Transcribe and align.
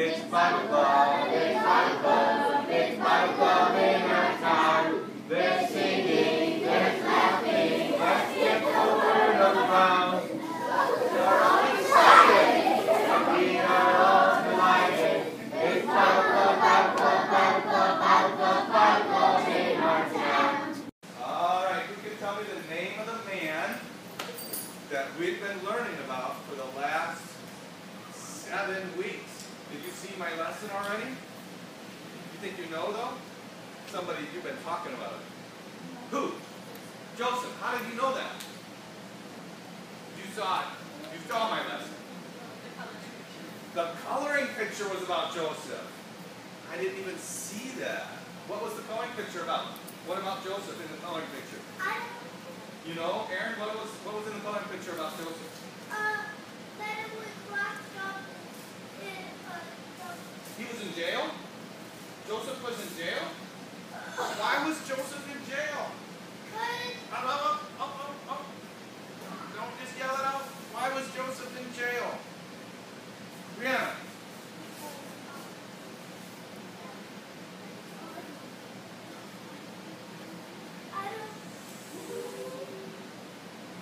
It's 0.00 0.20
Bible 0.30 0.68
Club, 0.68 1.28
it's 1.32 1.60
Bible 1.60 1.98
Club, 1.98 2.66
it's 2.70 2.98
Bible 3.02 3.34
Club 3.34 3.74
in 3.74 4.02
our 4.02 4.38
town. 4.38 5.10
There's 5.28 5.70
singing, 5.70 6.62
there's 6.62 7.02
laughing, 7.02 7.98
let's 7.98 8.34
get 8.36 8.62
the 8.62 8.68
word 8.94 9.56
around. 9.56 10.22
We're 10.30 11.42
all 11.42 11.64
excited, 11.74 12.78
we 13.34 13.58
are 13.58 13.96
all 13.98 14.38
delighted. 14.44 15.26
It's 15.66 15.82
in 15.82 15.88
our 19.82 20.04
town. 20.14 20.74
All 21.24 21.64
right, 21.64 21.82
who 21.82 22.08
can 22.08 22.16
tell 22.20 22.36
me 22.36 22.42
the 22.44 22.72
name 22.72 23.00
of 23.00 23.06
the 23.06 23.18
man 23.34 23.80
that 24.92 25.06
we've 25.18 25.40
been 25.40 25.58
learning 25.64 25.98
about 26.04 26.40
for 26.44 26.54
the 26.54 26.68
last 26.78 27.20
seven 28.12 28.96
weeks? 28.96 29.17
See 29.98 30.14
my 30.18 30.30
lesson 30.38 30.70
already? 30.70 31.10
You 31.10 32.38
think 32.40 32.58
you 32.58 32.70
know 32.74 32.92
though? 32.92 33.14
Somebody 33.90 34.24
you've 34.34 34.44
been 34.44 34.58
talking 34.64 34.92
about 34.94 35.12
it. 35.18 35.24
Who? 36.12 36.32
Joseph. 37.16 37.54
How 37.60 37.76
did 37.76 37.86
you 37.90 37.96
know 37.96 38.14
that? 38.14 38.32
You 40.16 40.24
saw 40.36 40.60
it. 40.62 40.66
You 41.12 41.18
saw 41.28 41.50
my 41.50 41.66
lesson. 41.66 41.94
The 43.74 43.88
coloring 44.06 44.46
picture 44.58 44.88
was 44.88 45.02
about 45.02 45.34
Joseph. 45.34 45.86
I 46.72 46.76
didn't 46.76 46.98
even 46.98 47.16
see 47.18 47.70
that. 47.80 48.06
What 48.46 48.62
was 48.62 48.74
the 48.74 48.82
coloring 48.82 49.10
picture 49.16 49.42
about? 49.42 49.66
What 50.06 50.18
about 50.18 50.44
Joseph 50.44 50.78
in 50.78 50.88
the 50.94 51.00
coloring 51.02 51.26
picture? 51.34 51.60
I, 51.80 52.00
You 52.86 52.94
know, 52.94 53.26
Aaron, 53.32 53.58
what 53.60 53.74
was 53.76 53.90
what 54.06 54.14
was 54.14 54.26
in 54.30 54.34
the 54.34 54.40
coloring 54.46 54.68
picture 54.70 54.92
about 54.92 55.16
Joseph? 55.18 55.42
uh, 55.90 56.22
that 56.78 56.96
it 57.02 57.10
was 57.18 57.34
locked 57.50 57.92
up 58.04 58.20
in, 59.04 59.20
uh, 59.48 59.60
the, 60.00 60.08
He 60.60 60.64
was 60.70 60.80
in 60.86 60.92
jail? 60.94 61.28
Joseph 62.68 62.84
was 62.84 62.98
in 62.98 63.04
jail? 63.04 63.24
Why 64.36 64.68
was 64.68 64.76
Joseph 64.86 65.24
in 65.32 65.40
jail? 65.50 65.90
cause, 66.52 66.92
Up, 67.12 67.24
up, 67.24 67.30
up, 67.30 67.62
up, 67.80 67.98
up, 67.98 68.14
up. 68.28 68.44
Don't 69.56 69.74
just 69.80 69.96
yell 69.98 70.14
it 70.14 70.20
out. 70.26 70.42
Why 70.74 70.92
was 70.92 71.06
Joseph 71.16 71.56
in 71.58 71.72
jail? 71.74 72.18
Brianna. 73.58 73.92
I 80.92 80.94
don't, 81.16 81.32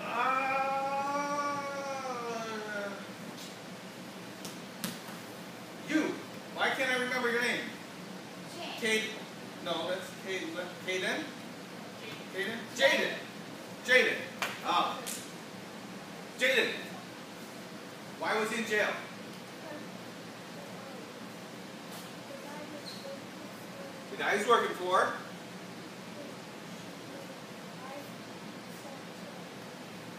Uh, 0.00 2.90
you. 5.88 6.14
Why 6.54 6.68
can't 6.70 6.90
I 6.90 7.02
remember 7.02 7.30
your 7.32 7.42
name? 7.42 7.60
Kate. 8.80 9.04
No, 9.64 9.88
that's 9.88 10.06
Kate. 10.26 10.42
Kaden. 10.86 11.22
Kaden. 12.34 12.58
Jaden. 12.76 13.12
Jaden. 13.86 14.14
Ah. 14.64 14.98
Jaden. 16.38 16.68
Why 18.18 18.38
was 18.38 18.50
he 18.50 18.62
in 18.62 18.68
jail? 18.68 18.88
The 24.10 24.16
guy 24.18 24.36
he's 24.36 24.46
working 24.46 24.74
for. 24.76 25.08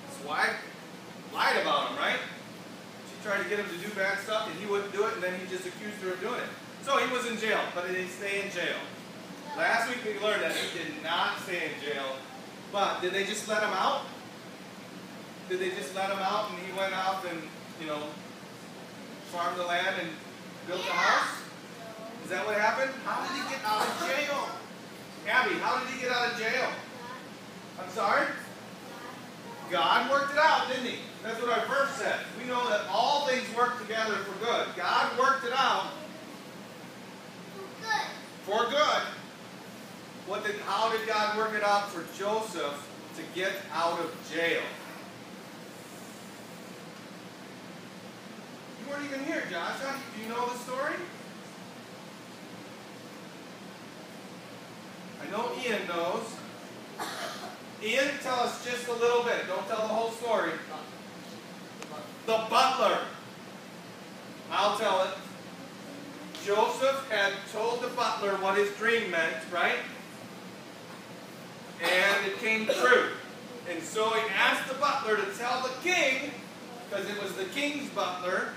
His 0.09 0.27
wife 0.27 0.55
lied 1.33 1.57
about 1.61 1.91
him, 1.91 1.97
right? 1.97 2.19
She 3.07 3.23
tried 3.25 3.43
to 3.43 3.49
get 3.49 3.59
him 3.59 3.67
to 3.69 3.77
do 3.77 3.86
bad 3.97 4.19
stuff, 4.19 4.47
and 4.47 4.55
he 4.59 4.65
wouldn't 4.69 4.93
do 4.93 5.05
it, 5.05 5.15
and 5.15 5.23
then 5.23 5.33
he 5.39 5.47
just 5.47 5.65
accused 5.65 5.97
her 6.03 6.13
of 6.13 6.21
doing 6.21 6.39
it. 6.39 6.51
So 6.85 6.97
he 6.97 7.11
was 7.11 7.25
in 7.25 7.37
jail, 7.37 7.59
but 7.73 7.89
he 7.89 7.95
didn't 7.95 8.11
stay 8.11 8.45
in 8.45 8.51
jail. 8.51 8.77
Last 9.57 9.89
week 9.89 9.97
we 10.05 10.21
learned 10.23 10.43
that 10.43 10.53
he 10.53 10.77
did 10.77 11.03
not 11.03 11.39
stay 11.41 11.73
in 11.73 11.75
jail, 11.81 12.15
but 12.71 13.01
did 13.01 13.11
they 13.11 13.25
just 13.25 13.47
let 13.49 13.63
him 13.63 13.73
out? 13.73 14.05
Did 15.49 15.59
they 15.59 15.71
just 15.71 15.95
let 15.95 16.11
him 16.11 16.19
out, 16.19 16.51
and 16.51 16.59
he 16.59 16.71
went 16.77 16.93
out 16.93 17.25
and 17.25 17.41
you 17.81 17.87
know 17.87 18.03
farmed 19.33 19.57
the 19.59 19.65
land 19.65 19.95
and 19.99 20.09
built 20.67 20.85
the 20.85 20.93
house? 20.93 21.41
Is 22.23 22.29
that 22.29 22.45
what 22.45 22.55
happened? 22.55 22.91
How 23.03 23.25
did 23.25 23.33
he 23.33 23.49
get 23.49 23.65
out 23.65 23.81
of 23.81 23.97
jail? 24.05 24.49
Abby, 25.27 25.55
how 25.59 25.79
did 25.79 25.89
he 25.89 26.01
get 26.01 26.11
out 26.11 26.31
of 26.31 26.37
jail? 26.37 26.69
I'm 27.81 27.89
sorry? 27.91 28.27
God 29.71 30.11
worked 30.11 30.31
it 30.31 30.37
out, 30.37 30.67
didn't 30.69 30.85
he? 30.85 30.99
That's 31.27 31.41
what 31.41 31.59
our 31.59 31.65
verse 31.65 31.91
said. 31.95 32.19
We 32.39 32.47
know 32.47 32.69
that 32.69 32.85
all 32.89 33.27
things 33.27 33.43
work 33.53 33.77
together 33.81 34.13
for 34.13 34.45
good. 34.45 34.67
God 34.77 35.19
worked 35.19 35.43
it 35.43 35.51
out 35.53 35.87
good. 37.81 37.89
for 38.43 38.63
good. 38.69 39.01
What 40.25 40.45
did, 40.45 40.55
how 40.61 40.89
did 40.89 41.05
God 41.05 41.37
work 41.37 41.53
it 41.53 41.63
out 41.63 41.89
for 41.91 42.05
Joseph 42.17 42.87
to 43.17 43.21
get 43.35 43.51
out 43.73 43.99
of 43.99 44.15
jail? 44.33 44.61
You 48.79 48.89
weren't 48.89 49.03
even 49.03 49.25
here, 49.25 49.43
Joshua. 49.51 49.99
Do 50.15 50.23
you 50.23 50.29
know 50.29 50.47
the 50.47 50.57
story? 50.59 50.95
I 55.21 55.29
know 55.31 55.51
Ian 55.61 55.87
knows. 55.89 56.23
Ian, 57.83 58.11
tell 58.23 58.39
us 58.39 58.63
just 58.63 58.87
a 58.87 58.93
little 58.93 59.23
bit. 59.23 59.45
Don't 59.49 59.67
tell 59.67 59.81
the 59.81 59.93
whole 59.93 60.11
story. 60.11 60.51
The 62.27 62.43
butler. 62.49 62.99
I'll 64.51 64.77
tell 64.77 65.03
it. 65.03 65.09
Joseph 66.45 67.09
had 67.09 67.33
told 67.51 67.81
the 67.81 67.87
butler 67.87 68.35
what 68.35 68.57
his 68.57 68.69
dream 68.77 69.09
meant, 69.09 69.37
right? 69.51 69.79
And 71.81 72.27
it 72.27 72.37
came 72.39 72.65
true. 72.65 73.09
And 73.69 73.81
so 73.81 74.09
he 74.11 74.29
asked 74.29 74.67
the 74.67 74.75
butler 74.75 75.15
to 75.15 75.37
tell 75.37 75.61
the 75.61 75.73
king, 75.81 76.31
because 76.89 77.09
it 77.09 77.21
was 77.21 77.33
the 77.33 77.45
king's 77.45 77.89
butler, 77.89 78.49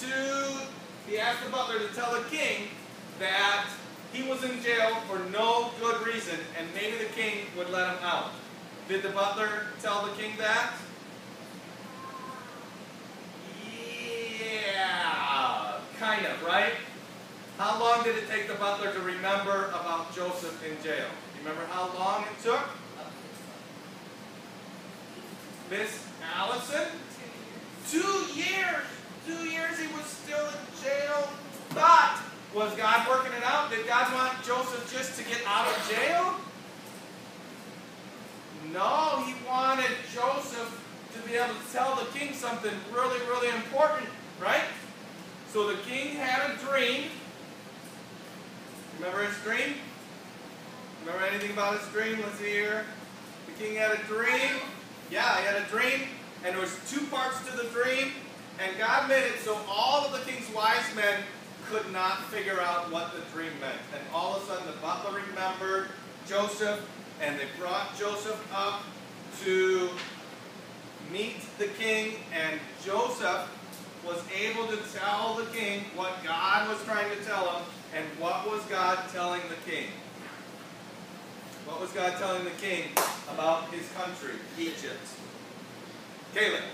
to 0.00 0.66
he 1.08 1.18
asked 1.18 1.44
the 1.44 1.50
butler 1.50 1.80
to 1.80 1.94
tell 1.94 2.12
the 2.12 2.28
king 2.28 2.68
that 3.18 3.66
he 4.12 4.22
was 4.28 4.44
in 4.44 4.62
jail 4.62 4.96
for 5.08 5.18
no 5.30 5.70
good 5.80 6.06
reason, 6.06 6.38
and 6.58 6.68
maybe 6.74 6.98
the 6.98 7.10
king 7.12 7.46
would 7.56 7.70
let 7.70 7.88
him 7.88 8.04
out. 8.04 8.30
Did 8.88 9.02
the 9.02 9.10
butler 9.10 9.66
tell 9.80 10.06
the 10.06 10.12
king 10.12 10.32
that? 10.38 10.72
Yeah, 13.64 15.78
kind 16.02 16.26
of, 16.26 16.42
right? 16.42 16.72
How 17.58 17.78
long 17.78 18.02
did 18.02 18.16
it 18.16 18.28
take 18.28 18.48
the 18.48 18.54
butler 18.54 18.92
to 18.92 18.98
remember 18.98 19.66
about 19.68 20.12
Joseph 20.12 20.60
in 20.66 20.74
jail? 20.82 21.06
You 21.06 21.48
remember 21.48 21.64
how 21.70 21.96
long 21.96 22.24
it 22.24 22.42
took? 22.42 22.60
Miss 25.70 26.04
Allison? 26.34 26.88
Two 27.88 28.26
years. 28.34 28.82
Two 29.28 29.48
years 29.48 29.78
he 29.78 29.86
was 29.94 30.04
still 30.06 30.44
in 30.44 30.82
jail. 30.82 31.28
But 31.72 32.18
was 32.52 32.74
God 32.74 33.08
working 33.08 33.32
it 33.34 33.44
out? 33.44 33.70
Did 33.70 33.86
God 33.86 34.12
want 34.12 34.42
Joseph 34.44 34.92
just 34.92 35.16
to 35.20 35.24
get 35.24 35.40
out 35.46 35.68
of 35.68 35.88
jail? 35.88 36.34
No, 38.72 39.22
he 39.24 39.34
wanted 39.46 39.90
Joseph 40.12 40.82
to 41.14 41.28
be 41.28 41.36
able 41.36 41.54
to 41.54 41.72
tell 41.72 41.94
the 41.94 42.06
king 42.18 42.34
something 42.34 42.74
really, 42.92 43.20
really 43.28 43.54
important, 43.54 44.08
right? 44.40 44.62
So 45.52 45.66
the 45.66 45.76
king 45.82 46.16
had 46.16 46.50
a 46.50 46.56
dream. 46.64 47.10
Remember 48.98 49.22
his 49.26 49.36
dream? 49.44 49.74
Remember 51.04 51.26
anything 51.26 51.50
about 51.50 51.78
his 51.78 51.86
dream? 51.88 52.18
Let's 52.22 52.38
see 52.38 52.52
here. 52.52 52.86
The 53.46 53.62
king 53.62 53.76
had 53.76 53.92
a 53.92 54.02
dream. 54.04 54.62
Yeah, 55.10 55.38
he 55.40 55.44
had 55.44 55.56
a 55.56 55.66
dream, 55.66 56.08
and 56.42 56.54
there 56.54 56.60
was 56.62 56.74
two 56.88 57.04
parts 57.08 57.38
to 57.46 57.54
the 57.54 57.64
dream, 57.64 58.12
and 58.58 58.78
God 58.78 59.10
made 59.10 59.24
it 59.24 59.40
so 59.40 59.58
all 59.68 60.06
of 60.06 60.12
the 60.12 60.30
king's 60.30 60.48
wise 60.54 60.86
men 60.96 61.20
could 61.68 61.92
not 61.92 62.24
figure 62.30 62.58
out 62.58 62.90
what 62.90 63.12
the 63.12 63.20
dream 63.34 63.52
meant. 63.60 63.76
And 63.92 64.02
all 64.14 64.36
of 64.36 64.44
a 64.44 64.46
sudden 64.46 64.66
the 64.66 64.80
butler 64.80 65.20
remembered 65.28 65.88
Joseph, 66.26 66.80
and 67.20 67.38
they 67.38 67.44
brought 67.58 67.98
Joseph 67.98 68.42
up 68.54 68.84
to 69.44 69.90
meet 71.12 71.42
the 71.58 71.66
king, 71.66 72.14
and 72.32 72.58
Joseph 72.82 73.46
was 74.04 74.20
able 74.36 74.66
to 74.66 74.76
tell 74.92 75.34
the 75.34 75.46
king 75.56 75.84
what 75.94 76.22
God 76.24 76.68
was 76.68 76.82
trying 76.84 77.10
to 77.16 77.24
tell 77.24 77.56
him, 77.56 77.64
and 77.94 78.04
what 78.18 78.50
was 78.50 78.62
God 78.64 78.98
telling 79.12 79.42
the 79.48 79.70
king? 79.70 79.88
What 81.66 81.80
was 81.80 81.90
God 81.90 82.16
telling 82.18 82.44
the 82.44 82.50
king 82.50 82.90
about 83.32 83.70
his 83.70 83.88
country, 83.92 84.34
Egypt? 84.58 85.06
Caleb. 86.34 86.64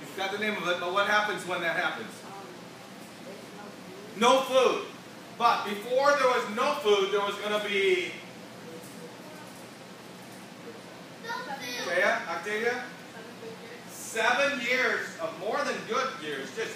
You've 0.00 0.16
got 0.16 0.32
the 0.32 0.38
name 0.38 0.56
of 0.56 0.68
it, 0.68 0.78
but 0.78 0.92
what 0.92 1.06
happens 1.06 1.46
when 1.46 1.60
that 1.62 1.74
happens? 1.74 2.10
No 4.18 4.42
food. 4.42 4.84
But 5.38 5.64
before 5.64 6.12
there 6.18 6.28
was 6.28 6.44
no 6.54 6.74
food, 6.74 7.10
there 7.10 7.20
was 7.20 7.34
going 7.36 7.58
to 7.58 7.66
be 7.66 8.12
Food. 11.94 12.04
Octavia? 12.28 12.82
Seven 13.90 14.60
years 14.60 15.06
of 15.20 15.38
more 15.40 15.58
than 15.64 15.74
good 15.88 16.08
years, 16.22 16.48
just 16.56 16.74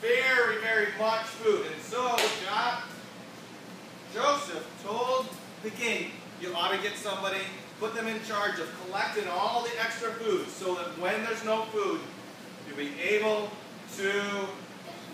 very, 0.00 0.58
very 0.60 0.88
much 0.98 1.22
food. 1.22 1.66
And 1.66 1.82
so 1.82 2.16
Joseph 4.14 4.66
told 4.84 5.26
the 5.62 5.70
king, 5.70 6.10
you 6.40 6.54
ought 6.54 6.74
to 6.74 6.82
get 6.82 6.96
somebody, 6.96 7.40
put 7.78 7.94
them 7.94 8.06
in 8.06 8.22
charge 8.24 8.58
of 8.58 8.68
collecting 8.84 9.24
all 9.28 9.62
the 9.62 9.80
extra 9.80 10.10
food 10.12 10.48
so 10.48 10.74
that 10.74 10.98
when 10.98 11.22
there's 11.24 11.44
no 11.44 11.62
food, 11.66 12.00
you'll 12.66 12.76
be 12.76 12.92
able 13.00 13.50
to 13.96 14.22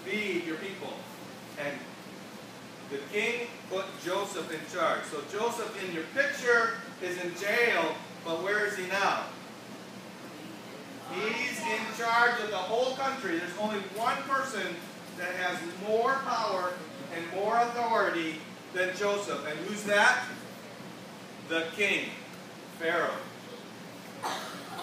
feed 0.04 0.44
your 0.44 0.56
people. 0.56 0.92
And 1.58 1.74
the 2.90 2.98
king 3.12 3.48
put 3.70 3.84
Joseph 4.04 4.50
in 4.52 4.60
charge. 4.74 5.02
So 5.10 5.20
Joseph 5.30 5.76
in 5.84 5.94
your 5.94 6.04
picture 6.14 6.74
is 7.02 7.16
in 7.18 7.34
jail, 7.36 7.94
but 8.28 8.42
where 8.42 8.66
is 8.66 8.76
he 8.76 8.86
now? 8.88 9.22
He's 11.14 11.58
in 11.60 11.80
charge 11.96 12.38
of 12.42 12.50
the 12.50 12.58
whole 12.58 12.94
country. 12.94 13.38
There's 13.38 13.58
only 13.58 13.78
one 13.96 14.19
person 14.28 14.76
that 15.16 15.34
has 15.36 15.58
more 15.88 16.12
power 16.26 16.75
and 17.16 17.25
more 17.32 17.56
authority 17.56 18.34
than 18.75 18.94
Joseph. 18.94 19.46
And 19.48 19.58
who's 19.60 19.82
that? 19.84 20.25
The 21.48 21.69
king, 21.75 22.10
Pharaoh. 22.78 23.16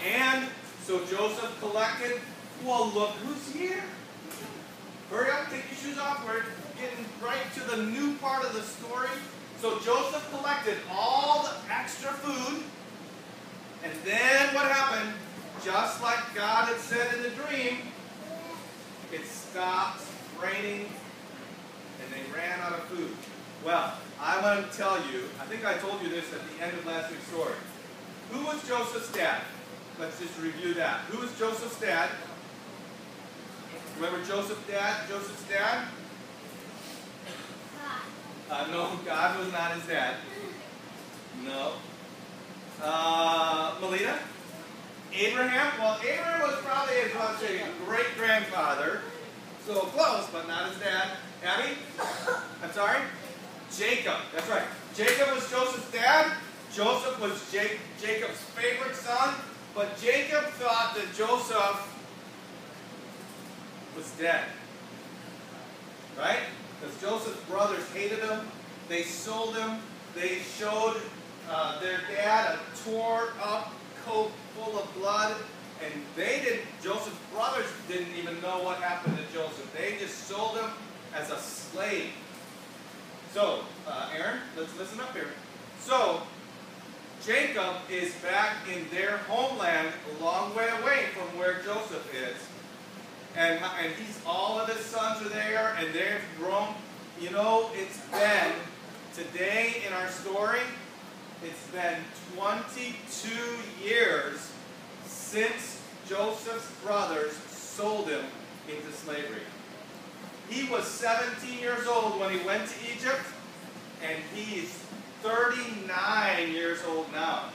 And 0.03 0.47
so 0.83 1.05
Joseph 1.05 1.55
collected, 1.59 2.19
well, 2.65 2.91
look 2.95 3.11
who's 3.11 3.53
here. 3.53 3.83
Hurry 5.11 5.29
up, 5.29 5.51
take 5.51 5.65
your 5.69 5.77
shoes 5.77 5.99
off. 5.99 6.25
We're 6.25 6.41
getting 6.81 7.05
right 7.23 7.45
to 7.53 7.75
the 7.75 7.83
new 7.83 8.15
part 8.15 8.43
of 8.43 8.53
the 8.53 8.63
story. 8.63 9.09
So 9.61 9.77
Joseph 9.81 10.27
collected 10.35 10.77
all 10.91 11.43
the 11.43 11.71
extra 11.71 12.11
food. 12.11 12.63
And 13.85 13.93
then 14.03 14.55
what 14.55 14.65
happened? 14.65 15.13
Just 15.63 16.01
like 16.01 16.19
God 16.33 16.67
had 16.67 16.77
said 16.77 17.13
in 17.15 17.23
the 17.23 17.29
dream, 17.29 17.77
it 19.13 19.25
stopped 19.25 20.01
raining 20.41 20.89
and 22.01 22.11
they 22.11 22.37
ran 22.37 22.59
out 22.61 22.73
of 22.73 22.83
food. 22.85 23.15
Well, 23.63 23.93
I 24.19 24.41
want 24.41 24.71
to 24.71 24.77
tell 24.77 24.97
you, 25.11 25.23
I 25.39 25.45
think 25.45 25.65
I 25.65 25.75
told 25.77 26.01
you 26.01 26.09
this 26.09 26.25
at 26.33 26.39
the 26.49 26.65
end 26.65 26.77
of 26.77 26.85
last 26.85 27.11
week's 27.11 27.27
story. 27.27 27.53
Who 28.31 28.45
was 28.45 28.67
Joseph's 28.67 29.11
dad? 29.11 29.41
Let's 29.99 30.19
just 30.19 30.37
review 30.39 30.73
that. 30.73 31.01
Who 31.09 31.19
was 31.19 31.37
Joseph's 31.37 31.79
dad? 31.79 32.09
Remember 33.97 34.25
Joseph's 34.25 34.67
dad? 34.67 35.07
Joseph's 35.07 35.47
dad? 35.47 35.87
Uh, 38.49 38.67
no, 38.71 38.99
God 39.05 39.39
was 39.39 39.51
not 39.51 39.71
his 39.73 39.85
dad. 39.85 40.15
No. 41.45 41.73
Uh, 42.85 43.73
Melita? 43.81 44.19
Abraham? 45.11 45.79
Well, 45.79 45.97
Abraham 46.01 46.41
was 46.41 46.55
probably 46.63 46.93
his, 46.95 47.61
great 47.83 48.05
grandfather. 48.15 49.01
So 49.65 49.73
close, 49.73 50.29
but 50.31 50.47
not 50.47 50.69
his 50.69 50.77
dad. 50.77 51.17
Abby? 51.43 51.69
I'm 52.61 52.71
sorry? 52.73 52.99
Jacob. 53.75 54.17
That's 54.33 54.47
right. 54.49 54.65
Jacob 54.95 55.33
was 55.33 55.49
Joseph's 55.49 55.91
dad. 55.91 56.31
Joseph 56.71 57.19
was 57.19 57.51
Jake, 57.51 57.79
Jacob's 57.99 58.39
favorite 58.53 58.95
son. 58.95 59.33
But 59.73 59.99
Jacob 59.99 60.43
thought 60.53 60.95
that 60.95 61.11
Joseph 61.15 61.91
was 63.95 64.11
dead. 64.11 64.43
Right? 66.17 66.39
Because 66.79 67.01
Joseph's 67.01 67.41
brothers 67.49 67.89
hated 67.93 68.19
him. 68.19 68.41
They 68.89 69.01
sold 69.01 69.55
him. 69.57 69.79
They 70.13 70.39
showed 70.57 71.01
uh, 71.49 71.79
their 71.79 71.99
dad 72.15 72.55
a 72.57 72.89
tore 72.89 73.29
up 73.41 73.73
coat 74.05 74.31
full 74.55 74.77
of 74.79 74.93
blood. 74.95 75.35
And 75.83 75.93
they 76.15 76.41
didn't, 76.41 76.61
Joseph's 76.81 77.17
brothers 77.33 77.67
didn't 77.87 78.15
even 78.17 78.41
know 78.41 78.63
what 78.63 78.77
happened 78.77 79.17
to 79.17 79.33
Joseph. 79.33 79.69
They 79.77 79.97
just 79.99 80.27
sold 80.27 80.57
him 80.57 80.69
as 81.13 81.31
a 81.31 81.37
slave. 81.37 82.11
So, 83.33 83.59
uh, 83.85 84.09
Aaron, 84.17 84.39
let's 84.57 84.77
listen 84.79 85.01
up 85.01 85.13
here. 85.13 85.27
So, 85.81 86.21
Jacob 87.25 87.75
is 87.89 88.13
back 88.15 88.55
in 88.73 88.87
their 88.89 89.17
homeland 89.17 89.89
a 90.09 90.23
long 90.23 90.55
way 90.55 90.69
away 90.81 91.05
from 91.13 91.37
where 91.37 91.61
Joseph 91.63 92.07
is. 92.13 92.37
And, 93.35 93.59
and 93.81 93.93
he's 93.95 94.19
all 94.25 94.59
of 94.59 94.69
his 94.69 94.85
sons 94.85 95.25
are 95.25 95.29
there 95.29 95.75
and 95.79 95.93
they've 95.93 96.21
grown. 96.39 96.69
You 97.19 97.31
know, 97.31 97.69
it's 97.73 97.99
been 98.11 98.53
today 99.15 99.81
in 99.85 99.93
our 99.93 100.07
story, 100.07 100.61
it's 101.43 101.67
been 101.67 101.97
22 102.35 103.29
years 103.83 104.51
since 105.05 105.81
Joseph's 106.07 106.71
brothers 106.83 107.33
sold 107.49 108.07
him 108.07 108.23
into 108.69 108.91
slavery. 108.91 109.41
He 110.49 110.69
was 110.69 110.85
17 110.85 111.59
years 111.59 111.87
old 111.87 112.19
when 112.19 112.31
he 112.31 112.45
went 112.45 112.67
to 112.67 112.75
Egypt, 112.95 113.25
and 114.03 114.17
he's 114.33 114.71
39 115.21 116.51
years 116.51 116.79
old 116.87 117.11
now. 117.11 117.49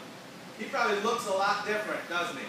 He 0.58 0.64
probably 0.64 1.00
looks 1.02 1.26
a 1.28 1.32
lot 1.32 1.66
different, 1.66 2.00
doesn't 2.08 2.36
he? 2.36 2.44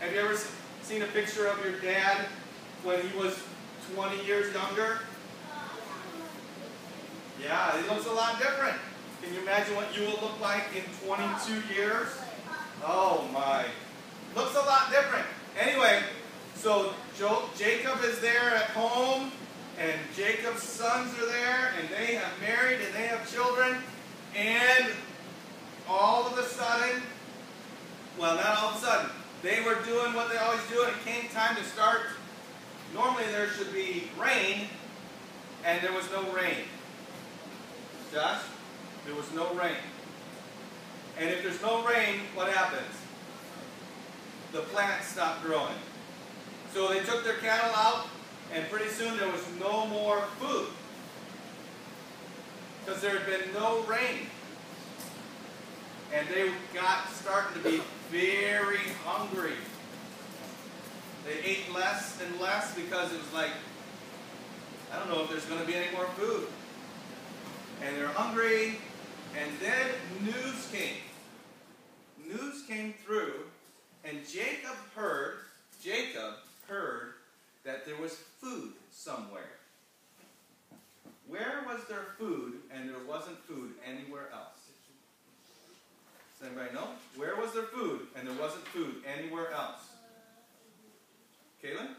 Have 0.00 0.12
you 0.12 0.20
ever 0.20 0.36
seen 0.82 1.02
a 1.02 1.06
picture 1.06 1.46
of 1.46 1.62
your 1.64 1.78
dad 1.80 2.26
when 2.82 3.06
he 3.06 3.16
was 3.16 3.38
20 3.94 4.24
years 4.24 4.52
younger? 4.54 5.00
Yeah, 7.42 7.80
he 7.80 7.88
looks 7.88 8.06
a 8.06 8.12
lot 8.12 8.38
different. 8.38 8.76
Can 9.22 9.34
you 9.34 9.40
imagine 9.40 9.76
what 9.76 9.96
you 9.96 10.02
will 10.02 10.18
look 10.20 10.40
like 10.40 10.64
in 10.74 10.82
22 11.06 11.72
years? 11.72 12.08
Oh 12.84 13.28
my. 13.32 13.66
Looks 14.34 14.56
a 14.56 14.60
lot 14.60 14.90
different. 14.90 15.24
Anyway, 15.58 16.02
so 16.56 16.92
jo 17.16 17.44
Jacob 17.56 18.02
is 18.02 18.18
there 18.18 18.50
at 18.56 18.70
home, 18.70 19.30
and 19.78 19.92
Jacob's 20.16 20.62
sons 20.62 21.16
are 21.20 21.26
there, 21.26 21.72
and 21.78 21.88
they 21.88 22.14
have 22.14 22.32
married, 22.40 22.80
and 22.80 22.92
they 22.94 23.06
have 23.06 23.30
children, 23.32 23.76
and 24.36 24.86
all 25.88 26.26
of 26.26 26.36
a 26.38 26.44
sudden, 26.44 27.02
well, 28.18 28.34
not 28.34 28.58
all 28.58 28.70
of 28.70 28.76
a 28.76 28.78
sudden, 28.78 29.10
they 29.42 29.62
were 29.62 29.76
doing 29.84 30.14
what 30.14 30.30
they 30.30 30.38
always 30.38 30.62
do, 30.68 30.82
and 30.82 30.92
it 30.96 31.04
came 31.04 31.30
time 31.30 31.54
to 31.56 31.64
start. 31.64 32.00
Normally 32.92 33.24
there 33.30 33.48
should 33.48 33.72
be 33.72 34.10
rain, 34.20 34.66
and 35.64 35.80
there 35.80 35.92
was 35.92 36.10
no 36.10 36.22
rain. 36.32 36.64
Josh? 38.12 38.40
There 39.06 39.14
was 39.14 39.30
no 39.34 39.52
rain. 39.54 39.76
And 41.18 41.28
if 41.28 41.42
there's 41.42 41.60
no 41.60 41.84
rain, 41.86 42.20
what 42.34 42.48
happens? 42.48 42.94
The 44.52 44.60
plants 44.60 45.08
stop 45.08 45.42
growing. 45.42 45.74
So 46.72 46.88
they 46.88 47.00
took 47.00 47.24
their 47.24 47.36
cattle 47.36 47.74
out, 47.74 48.06
and 48.52 48.68
pretty 48.70 48.88
soon 48.88 49.16
there 49.18 49.30
was 49.30 49.44
no 49.60 49.86
more 49.86 50.20
food. 50.38 50.68
Because 52.84 53.00
there 53.00 53.18
had 53.18 53.26
been 53.26 53.52
no 53.54 53.82
rain. 53.82 54.26
And 56.14 56.26
they 56.28 56.50
got 56.74 57.08
starting 57.10 57.62
to 57.62 57.68
be 57.68 57.82
very 58.10 58.80
hungry. 59.04 59.54
They 61.24 61.38
ate 61.48 61.72
less 61.72 62.20
and 62.20 62.40
less 62.40 62.74
because 62.74 63.12
it 63.12 63.18
was 63.18 63.32
like, 63.32 63.50
I 64.92 64.98
don't 64.98 65.08
know 65.08 65.22
if 65.22 65.30
there's 65.30 65.44
going 65.46 65.60
to 65.60 65.66
be 65.66 65.74
any 65.74 65.94
more 65.94 66.06
food. 66.16 66.46
And 67.82 67.96
they're 67.96 68.08
hungry, 68.08 68.78
and 69.38 69.50
then 69.60 69.86
news 70.24 70.68
came. 70.72 70.96
News 72.26 72.62
came 72.68 72.94
through, 73.04 73.34
and 74.04 74.18
Jacob 74.28 74.76
heard, 74.94 75.38
Jacob 75.82 76.34
heard 76.68 77.14
that 77.64 77.84
there 77.86 77.96
was 77.96 78.14
food 78.40 78.72
somewhere. 78.90 79.58
Where 81.26 81.64
was 81.66 81.80
there 81.88 82.06
food 82.18 82.54
and 82.74 82.88
there 82.88 82.96
wasn't 83.08 83.38
food 83.44 83.72
anywhere 83.86 84.28
else? 84.32 84.68
Does 86.38 86.48
anybody 86.48 86.74
know? 86.74 86.88
Where 87.16 87.36
was 87.36 87.52
there 87.52 87.62
food 87.62 88.08
and 88.16 88.28
there 88.28 88.34
wasn't 88.38 88.66
food 88.66 88.96
anywhere 89.06 89.50
else? 89.52 89.80
Kaylin? 91.62 91.94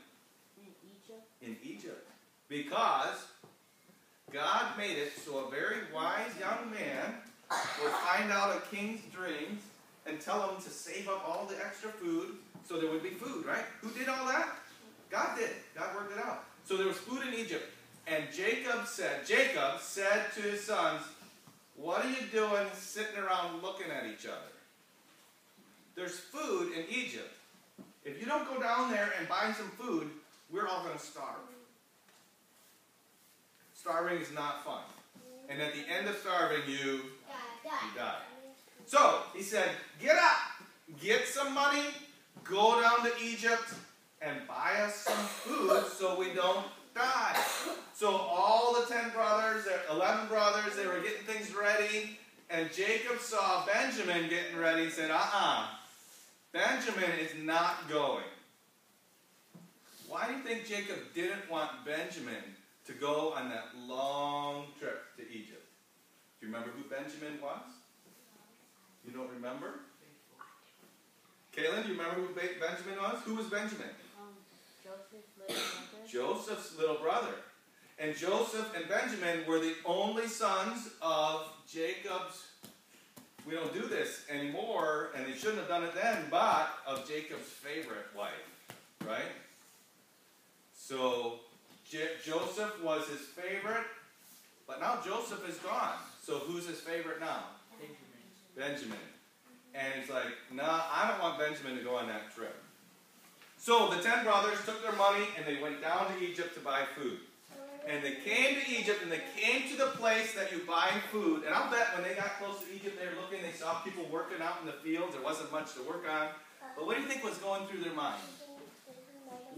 In 0.58 0.68
Egypt. 0.84 1.28
In 1.42 1.58
Egypt. 1.64 2.08
Because 2.50 3.26
God 4.34 4.76
made 4.80 4.98
it 4.98 5.14
so 5.24 5.46
a 5.46 5.52
very 5.52 5.78
wise 5.94 6.32
young 6.40 6.72
man 6.72 7.14
would 7.52 7.92
find 7.92 8.32
out 8.32 8.58
a 8.58 8.76
king's 8.76 9.02
dreams 9.14 9.62
and 10.08 10.20
tell 10.20 10.50
him 10.50 10.62
to 10.62 10.70
save 10.72 11.08
up 11.08 11.24
all 11.28 11.46
the 11.46 11.56
extra 11.64 11.92
food 11.92 12.30
so 12.68 12.80
there 12.80 12.90
would 12.90 13.04
be 13.04 13.10
food, 13.10 13.46
right? 13.46 13.64
Who 13.82 13.92
did 13.92 14.10
all 14.10 14.26
that? 14.26 14.50
God 15.12 15.38
did. 15.38 15.52
God 15.76 15.96
worked 15.96 16.18
it 16.18 16.26
out. 16.26 16.46
So 16.66 16.78
there 16.78 16.88
was 16.88 16.98
food 16.98 17.22
in 17.28 17.36
Egypt. 17.36 17.70
And 18.08 18.24
Jacob 18.34 18.88
said, 18.88 19.26
Jacob 19.28 19.80
said 19.80 20.26
to 20.36 20.42
his 20.42 20.64
sons, 20.64 21.04
What 21.76 22.04
are 22.04 22.10
you 22.10 22.26
doing 22.32 22.66
sitting 22.74 23.20
around 23.20 23.62
looking 23.62 23.92
at 23.92 24.08
each 24.08 24.26
other? 24.26 24.52
There's 25.96 26.18
food 26.18 26.74
in 26.74 26.86
Egypt. 26.90 27.32
If 28.04 28.20
you 28.20 28.26
don't 28.26 28.48
go 28.48 28.60
down 28.60 28.90
there 28.90 29.14
and 29.20 29.30
buy 29.30 29.54
some 29.56 29.70
food, 29.70 30.10
we're 30.52 30.68
all 30.68 30.84
going 30.84 30.98
to 30.98 31.06
starve. 31.06 31.53
Starving 33.84 34.22
is 34.22 34.32
not 34.32 34.64
fun. 34.64 34.80
And 35.50 35.62
at 35.62 35.74
the 35.74 35.82
end 35.94 36.08
of 36.08 36.16
starving, 36.16 36.62
you, 36.68 36.78
you 36.78 37.02
die. 37.98 38.16
So 38.86 39.24
he 39.36 39.44
said, 39.44 39.72
Get 40.02 40.16
up, 40.16 40.38
get 41.02 41.28
some 41.28 41.54
money, 41.54 41.84
go 42.46 42.82
down 42.82 43.04
to 43.04 43.12
Egypt, 43.22 43.74
and 44.22 44.38
buy 44.48 44.80
us 44.80 44.96
some 44.96 45.18
food 45.18 45.84
so 45.98 46.18
we 46.18 46.34
don't 46.34 46.66
die. 46.96 47.38
So 47.94 48.10
all 48.16 48.74
the 48.74 48.86
ten 48.88 49.10
brothers, 49.10 49.66
the 49.66 49.94
eleven 49.94 50.30
brothers, 50.30 50.78
they 50.78 50.88
were 50.88 51.02
getting 51.02 51.26
things 51.26 51.54
ready, 51.54 52.18
and 52.50 52.72
Jacob 52.72 53.20
saw 53.20 53.66
Benjamin 53.66 54.30
getting 54.30 54.58
ready 54.58 54.84
and 54.84 54.94
said, 54.94 55.12
uh-uh, 55.12 55.68
Benjamin 56.54 57.20
is 57.20 57.32
not 57.44 57.90
going. 57.90 58.24
Why 60.08 60.28
do 60.28 60.36
you 60.36 60.40
think 60.40 60.70
Jacob 60.70 61.00
didn't 61.14 61.50
want 61.52 61.84
Benjamin 61.86 62.44
to 62.86 62.94
go 62.94 63.34
on 63.34 63.50
that 63.50 63.68
long 63.88 64.68
trip 64.80 65.04
to 65.18 65.24
Egypt? 65.24 65.66
Do 66.40 66.48
you 66.48 66.54
remember 66.54 66.72
who 66.76 66.90
Benjamin 66.90 67.42
was? 67.42 67.62
You 69.06 69.12
don't 69.12 69.30
remember? 69.32 69.80
Kaylin, 71.56 71.84
do 71.84 71.94
you 71.94 72.00
remember 72.00 72.22
who 72.22 72.28
Be- 72.34 72.60
Benjamin 72.60 72.98
was? 73.02 73.20
Who 73.26 73.36
was 73.36 73.46
Benjamin? 73.46 73.90
Um, 74.20 74.34
Joseph's 74.84 75.38
little 75.38 75.56
brother. 75.56 76.08
Joseph's 76.08 76.78
little 76.78 76.96
brother. 76.96 77.36
And 78.00 78.16
Joseph 78.18 78.76
and 78.76 78.90
Benjamin 78.90 79.46
were 79.48 79.60
the 79.60 79.76
only 79.86 80.28
sons 80.28 80.90
of 81.02 81.48
Jacob's. 81.72 82.48
We 83.46 83.54
don't 83.54 83.74
do 83.74 83.88
this 83.88 84.26
anymore, 84.30 85.12
and 85.16 85.26
they 85.26 85.38
shouldn't 85.38 85.60
have 85.60 85.68
done 85.68 85.84
it 85.84 85.94
then, 85.94 86.26
but 86.32 86.70
of 86.88 87.08
Jacob's 87.08 87.48
favorite 87.48 88.08
wife, 88.18 88.32
right? 89.06 89.32
So 90.76 91.40
J- 91.94 92.18
Joseph 92.26 92.82
was 92.84 93.08
his 93.08 93.22
favorite, 93.22 93.86
but 94.66 94.82
now 94.82 94.98
Joseph 95.06 95.48
is 95.48 95.58
gone. 95.58 95.94
So 96.26 96.40
who's 96.40 96.66
his 96.66 96.80
favorite 96.80 97.20
now? 97.20 97.44
Benjamin. 98.58 98.98
And 99.76 99.94
he's 100.02 100.10
like, 100.10 100.34
nah, 100.52 100.90
I 100.92 101.08
don't 101.08 101.22
want 101.22 101.38
Benjamin 101.38 101.78
to 101.78 101.84
go 101.84 101.96
on 101.96 102.08
that 102.08 102.34
trip. 102.34 102.56
So 103.60 103.94
the 103.94 104.02
ten 104.02 104.24
brothers 104.24 104.58
took 104.66 104.82
their 104.82 104.98
money 104.98 105.26
and 105.38 105.46
they 105.46 105.62
went 105.62 105.82
down 105.82 106.08
to 106.08 106.26
Egypt 106.26 106.56
to 106.56 106.62
buy 106.62 106.82
food. 106.98 107.20
And 107.88 108.04
they 108.04 108.16
came 108.26 108.60
to 108.60 108.72
Egypt 108.72 109.04
and 109.04 109.12
they 109.12 109.22
came 109.38 109.70
to 109.70 109.78
the 109.78 109.92
place 110.02 110.34
that 110.34 110.52
you 110.52 110.62
buy 110.66 110.90
food. 111.12 111.44
And 111.46 111.54
I'll 111.54 111.70
bet 111.70 111.94
when 111.94 112.02
they 112.02 112.16
got 112.16 112.40
close 112.42 112.58
to 112.62 112.74
Egypt, 112.74 112.98
they 113.00 113.06
were 113.06 113.22
looking, 113.22 113.46
they 113.46 113.56
saw 113.56 113.82
people 113.82 114.06
working 114.12 114.42
out 114.42 114.58
in 114.62 114.66
the 114.66 114.74
fields. 114.82 115.14
There 115.14 115.24
wasn't 115.24 115.52
much 115.52 115.76
to 115.76 115.84
work 115.84 116.10
on. 116.10 116.30
But 116.76 116.88
what 116.88 116.96
do 116.96 117.04
you 117.04 117.08
think 117.08 117.24
was 117.24 117.38
going 117.38 117.68
through 117.68 117.84
their 117.84 117.94
mind? 117.94 118.22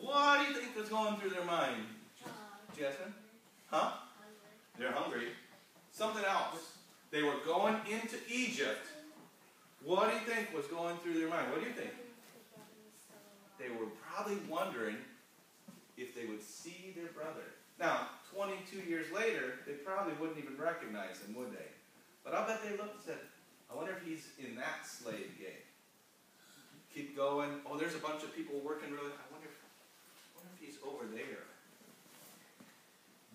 What 0.01 0.41
do 0.41 0.51
you 0.51 0.59
think 0.59 0.75
was 0.75 0.89
going 0.89 1.15
through 1.17 1.29
their 1.29 1.45
mind, 1.45 1.85
Jasmine? 2.77 3.13
Huh? 3.67 3.91
They're 4.77 4.91
hungry. 4.91 5.29
Something 5.91 6.25
else. 6.25 6.77
They 7.11 7.23
were 7.23 7.39
going 7.45 7.75
into 7.89 8.17
Egypt. 8.29 8.85
What 9.83 10.09
do 10.09 10.15
you 10.15 10.21
think 10.25 10.53
was 10.53 10.65
going 10.67 10.97
through 10.97 11.19
their 11.19 11.29
mind? 11.29 11.51
What 11.51 11.61
do 11.61 11.67
you 11.67 11.73
think? 11.73 11.91
They 13.57 13.69
were 13.69 13.87
probably 14.03 14.37
wondering 14.49 14.97
if 15.97 16.13
they 16.13 16.25
would 16.25 16.43
see 16.43 16.93
their 16.95 17.11
brother. 17.13 17.55
Now, 17.79 18.09
22 18.33 18.89
years 18.89 19.07
later, 19.13 19.59
they 19.65 19.73
probably 19.73 20.13
wouldn't 20.19 20.37
even 20.37 20.57
recognize 20.57 21.21
him, 21.21 21.35
would 21.35 21.53
they? 21.53 21.69
But 22.23 22.33
I'll 22.33 22.47
bet 22.47 22.63
they 22.63 22.75
looked 22.75 22.95
and 22.95 23.05
said, 23.05 23.19
I 23.71 23.75
wonder 23.75 23.93
if 23.93 24.05
he's 24.05 24.27
in 24.39 24.55
that 24.55 24.85
slave 24.85 25.31
game. 25.39 25.63
Keep 26.93 27.15
going. 27.15 27.49
Oh, 27.69 27.77
there's 27.77 27.95
a 27.95 27.99
bunch 27.99 28.23
of 28.23 28.35
people 28.35 28.59
working 28.63 28.91
really. 28.91 29.11
I 29.11 29.27
wonder 29.31 29.47
if, 29.47 29.57
I 30.35 30.39
wonder 30.39 30.51
if 30.55 30.65
he's 30.65 30.77
over 30.83 31.05
there. 31.13 31.43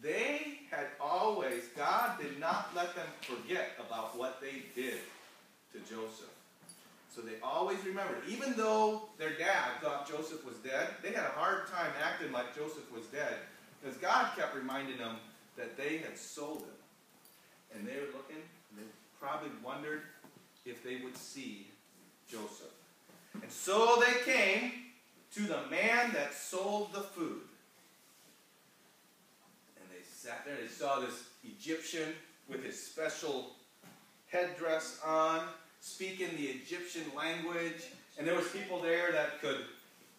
They 0.02 0.60
had 0.70 0.86
always, 0.98 1.64
God 1.80 2.20
did 2.20 2.38
not 2.38 2.68
let 2.76 2.94
them 2.94 3.06
forget 3.22 3.70
about 3.80 4.14
what 4.14 4.38
they 4.38 4.64
did 4.78 4.98
to 5.72 5.78
Joseph. 5.88 6.28
So 7.10 7.22
they 7.22 7.40
always 7.42 7.82
remembered. 7.86 8.18
Even 8.28 8.52
though 8.54 9.04
their 9.16 9.32
dad 9.32 9.80
thought 9.80 10.06
Joseph 10.06 10.44
was 10.44 10.56
dead, 10.56 10.88
they 11.02 11.12
had 11.12 11.24
a 11.24 11.30
hard 11.30 11.68
time 11.68 11.90
acting 12.04 12.32
like 12.32 12.54
Joseph 12.54 12.84
was 12.94 13.06
dead 13.06 13.32
because 13.80 13.96
God 13.96 14.28
kept 14.36 14.54
reminding 14.54 14.98
them 14.98 15.16
that 15.56 15.78
they 15.78 15.96
had 15.96 16.18
sold 16.18 16.58
him. 16.58 17.74
And 17.74 17.88
they 17.88 17.94
were 17.94 18.12
looking, 18.12 18.36
and 18.36 18.76
they 18.76 18.84
probably 19.18 19.48
wondered 19.64 20.02
if 20.66 20.84
they 20.84 20.96
would 20.96 21.16
see 21.16 21.66
Joseph. 22.30 22.74
And 23.42 23.50
so 23.50 24.02
they 24.04 24.30
came 24.30 24.72
to 25.32 25.40
the 25.44 25.60
man 25.70 26.12
that 26.12 26.34
sold 26.34 26.92
the 26.92 27.00
food. 27.00 27.40
And 29.78 29.88
they 29.90 30.04
sat 30.04 30.44
there, 30.44 30.56
they 30.60 30.68
saw 30.68 31.00
this 31.00 31.29
Egyptian 31.56 32.12
with 32.48 32.64
his 32.64 32.80
special 32.80 33.50
headdress 34.28 35.00
on, 35.04 35.42
speaking 35.80 36.28
the 36.36 36.46
Egyptian 36.46 37.04
language. 37.16 37.88
And 38.18 38.26
there 38.26 38.34
was 38.34 38.48
people 38.48 38.80
there 38.80 39.12
that 39.12 39.40
could 39.40 39.64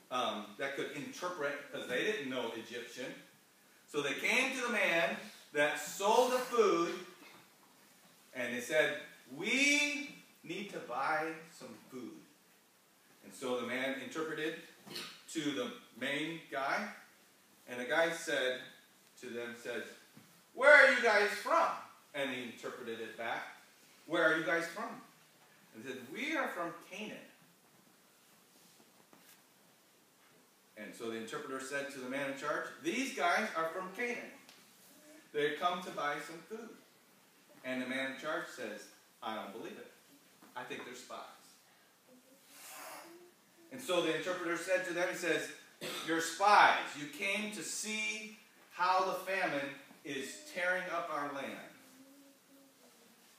um, 0.10 0.46
that 0.58 0.76
could 0.76 0.92
interpret 0.96 1.54
because 1.72 1.88
they 1.88 2.04
didn't 2.04 2.30
know 2.30 2.52
Egyptian. 2.58 3.06
So 3.88 4.02
they 4.02 4.14
came 4.14 4.56
to 4.56 4.62
the 4.68 4.74
man 4.74 5.16
that 5.54 5.80
sold 5.80 6.34
the 6.34 6.38
food, 6.38 6.94
and 8.34 8.54
they 8.54 8.62
said, 8.62 8.98
"We 9.38 10.16
need 10.44 10.72
to 10.72 10.80
buy 10.80 11.28
some 11.58 11.74
food." 11.90 12.12
And 13.24 13.34
so 13.34 13.62
the 13.62 13.68
man 13.68 13.96
interpreted 14.04 14.56
to 15.34 15.40
the 15.52 15.72
main 16.00 16.40
guy, 16.52 16.90
and 17.70 17.80
the 17.80 17.86
guy 17.86 18.12
said 18.12 18.60
to 19.22 19.28
them, 19.28 19.56
said, 19.62 19.84
Where 20.54 20.74
are 20.74 20.94
you 20.94 21.02
guys 21.02 21.30
from? 21.30 21.70
And 22.14 22.30
he 22.30 22.44
interpreted 22.44 23.00
it 23.00 23.18
back, 23.18 23.44
Where 24.08 24.24
are 24.24 24.38
you 24.38 24.46
guys 24.46 24.66
from? 24.66 24.90
And 25.76 25.86
said, 25.86 25.98
We 26.14 26.36
are 26.36 26.50
from 26.50 26.74
Canaan. 26.90 27.18
And 30.78 30.94
so 30.96 31.12
the 31.12 31.18
interpreter 31.18 31.60
said 31.64 31.92
to 31.92 32.00
the 32.00 32.10
man 32.10 32.32
in 32.32 32.38
charge, 32.38 32.66
These 32.84 33.16
guys 33.16 33.48
are 33.56 33.70
from 33.70 33.90
Canaan. 33.96 34.32
They 35.34 35.52
come 35.60 35.82
to 35.84 35.90
buy 35.92 36.16
some 36.28 36.40
food. 36.50 36.70
And 37.64 37.82
the 37.82 37.88
man 37.88 38.14
in 38.14 38.22
charge 38.22 38.46
says, 38.56 38.88
I 39.22 39.36
don't 39.36 39.54
believe 39.54 39.78
it. 39.78 39.92
I 40.56 40.64
think 40.64 40.86
they're 40.86 40.96
spies. 40.96 41.20
And 43.72 43.80
so 43.80 44.02
the 44.02 44.16
interpreter 44.18 44.58
said 44.58 44.86
to 44.88 44.94
them, 44.94 45.08
he 45.12 45.18
says, 45.18 45.50
You're 46.08 46.22
spies. 46.22 46.80
You 47.00 47.08
came 47.08 47.52
to 47.54 47.64
see 47.64 48.38
how 48.72 49.06
the 49.06 49.32
famine 49.32 49.70
is 50.04 50.28
tearing 50.54 50.84
up 50.94 51.10
our 51.14 51.32
land. 51.34 51.58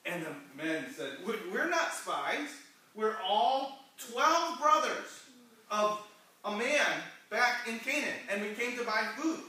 And 0.04 0.24
the 0.24 0.62
men 0.62 0.86
said, 0.96 1.18
We're 1.52 1.68
not 1.68 1.92
spies. 1.92 2.48
We're 2.94 3.16
all 3.26 3.86
12 4.12 4.60
brothers 4.60 5.22
of 5.70 6.00
a 6.44 6.50
man 6.50 6.86
back 7.30 7.68
in 7.68 7.78
Canaan, 7.78 8.14
and 8.30 8.42
we 8.42 8.48
came 8.48 8.76
to 8.76 8.84
buy 8.84 9.06
food. 9.16 9.40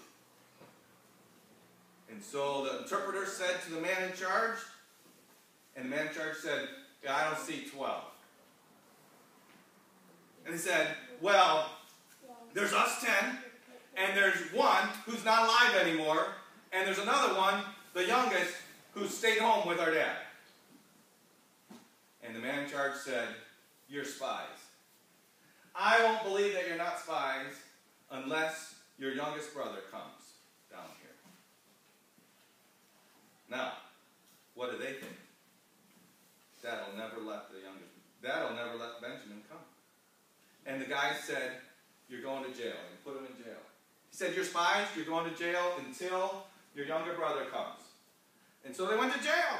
And 2.10 2.24
so 2.24 2.64
the 2.64 2.84
interpreter 2.84 3.26
said 3.26 3.62
to 3.66 3.74
the 3.74 3.82
man 3.82 4.10
in 4.10 4.16
charge, 4.16 4.60
and 5.76 5.86
the 5.86 5.90
man 5.90 6.08
in 6.08 6.14
charge 6.14 6.38
said, 6.38 6.68
yeah, 7.04 7.16
I 7.16 7.24
don't 7.26 7.40
see 7.40 7.66
12. 7.76 8.04
And 10.46 10.54
he 10.54 10.60
said, 10.60 10.96
Well, 11.22 11.70
there's 12.54 12.74
us 12.74 13.04
10, 13.04 13.38
and 13.98 14.18
there's 14.18 14.54
one 14.54 14.88
who's 15.06 15.26
not 15.26 15.44
alive 15.44 15.86
anymore, 15.86 16.28
and 16.74 16.88
there's 16.88 17.00
another 17.00 17.36
one, 17.36 17.62
the 17.94 18.06
youngest, 18.06 18.54
who 18.94 19.08
stayed 19.08 19.38
home 19.38 19.68
with 19.68 19.80
our 19.80 19.92
dad. 19.92 20.18
And 22.24 22.36
the 22.36 22.40
man 22.40 22.64
in 22.64 22.70
charge 22.70 22.96
said, 22.96 23.28
You're 23.88 24.06
spies. 24.06 24.48
I 25.76 26.04
won't 26.04 26.24
believe 26.24 26.54
that 26.54 26.68
you're 26.68 26.78
not 26.78 27.00
spies 27.00 27.54
unless 28.12 28.76
your 28.98 29.14
youngest 29.14 29.54
brother 29.54 29.80
comes 29.92 30.34
down 30.72 30.86
here. 31.02 31.12
Now, 33.50 33.74
what 34.56 34.72
do 34.72 34.78
they 34.78 34.94
think? 34.94 35.18
That'll 36.62 36.96
never 36.96 37.20
let 37.20 37.52
the 37.52 37.60
youngest, 37.60 37.92
that'll 38.22 38.56
never 38.56 38.78
let 38.78 39.02
Benjamin 39.02 39.42
come. 39.50 39.60
And 40.66 40.82
the 40.82 40.86
guy 40.86 41.14
said, 41.24 41.52
You're 42.10 42.22
going 42.22 42.44
to 42.44 42.58
jail. 42.58 42.78
And 42.90 43.04
put 43.04 43.18
him 43.18 43.28
in 43.30 43.44
jail. 43.44 43.60
He 44.10 44.18
said, 44.18 44.34
You're 44.36 44.46
spies, 44.46 44.88
you're 44.96 45.06
going 45.06 45.30
to 45.30 45.38
jail 45.38 45.74
until 45.86 46.46
your 46.76 46.86
younger 46.86 47.14
brother 47.14 47.46
comes. 47.46 47.80
And 48.66 48.76
so 48.76 48.86
they 48.88 48.96
went 48.96 49.14
to 49.14 49.20
jail. 49.20 49.60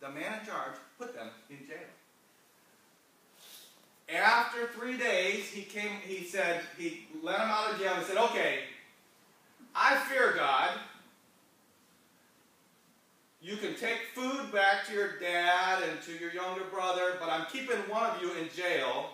The 0.00 0.08
man 0.08 0.40
in 0.40 0.46
charge 0.46 0.74
put 0.98 1.14
them 1.14 1.28
in 1.50 1.66
jail. 1.66 1.76
After 4.14 4.66
three 4.68 4.98
days, 4.98 5.46
he 5.46 5.62
came, 5.62 5.90
he 6.04 6.24
said, 6.24 6.60
he 6.76 7.06
let 7.22 7.36
him 7.36 7.48
out 7.48 7.72
of 7.72 7.78
jail 7.78 7.94
and 7.96 8.04
said, 8.04 8.18
Okay, 8.18 8.60
I 9.74 9.96
fear 10.08 10.34
God. 10.36 10.70
You 13.40 13.56
can 13.56 13.74
take 13.74 13.98
food 14.14 14.52
back 14.52 14.86
to 14.86 14.94
your 14.94 15.18
dad 15.20 15.82
and 15.82 16.00
to 16.02 16.12
your 16.12 16.32
younger 16.32 16.64
brother, 16.64 17.16
but 17.20 17.28
I'm 17.28 17.44
keeping 17.52 17.76
one 17.90 18.10
of 18.10 18.22
you 18.22 18.32
in 18.32 18.48
jail. 18.56 19.10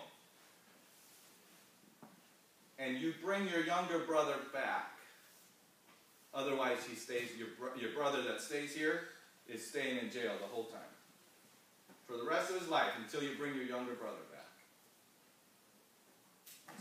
And 2.79 2.97
you 2.97 3.13
bring 3.23 3.47
your 3.49 3.65
younger 3.65 3.99
brother 3.99 4.35
back. 4.53 4.90
Otherwise, 6.71 6.87
he 6.89 6.95
stays. 6.95 7.29
Your, 7.37 7.47
bro- 7.59 7.79
your 7.79 7.91
brother 7.91 8.21
that 8.23 8.41
stays 8.41 8.73
here 8.73 9.01
is 9.49 9.65
staying 9.65 9.97
in 9.97 10.09
jail 10.09 10.31
the 10.39 10.47
whole 10.47 10.65
time. 10.65 10.79
For 12.07 12.17
the 12.17 12.23
rest 12.23 12.49
of 12.49 12.59
his 12.59 12.69
life 12.69 12.91
until 12.97 13.23
you 13.23 13.35
bring 13.37 13.55
your 13.55 13.65
younger 13.65 13.93
brother 13.93 14.17
back. 14.31 14.47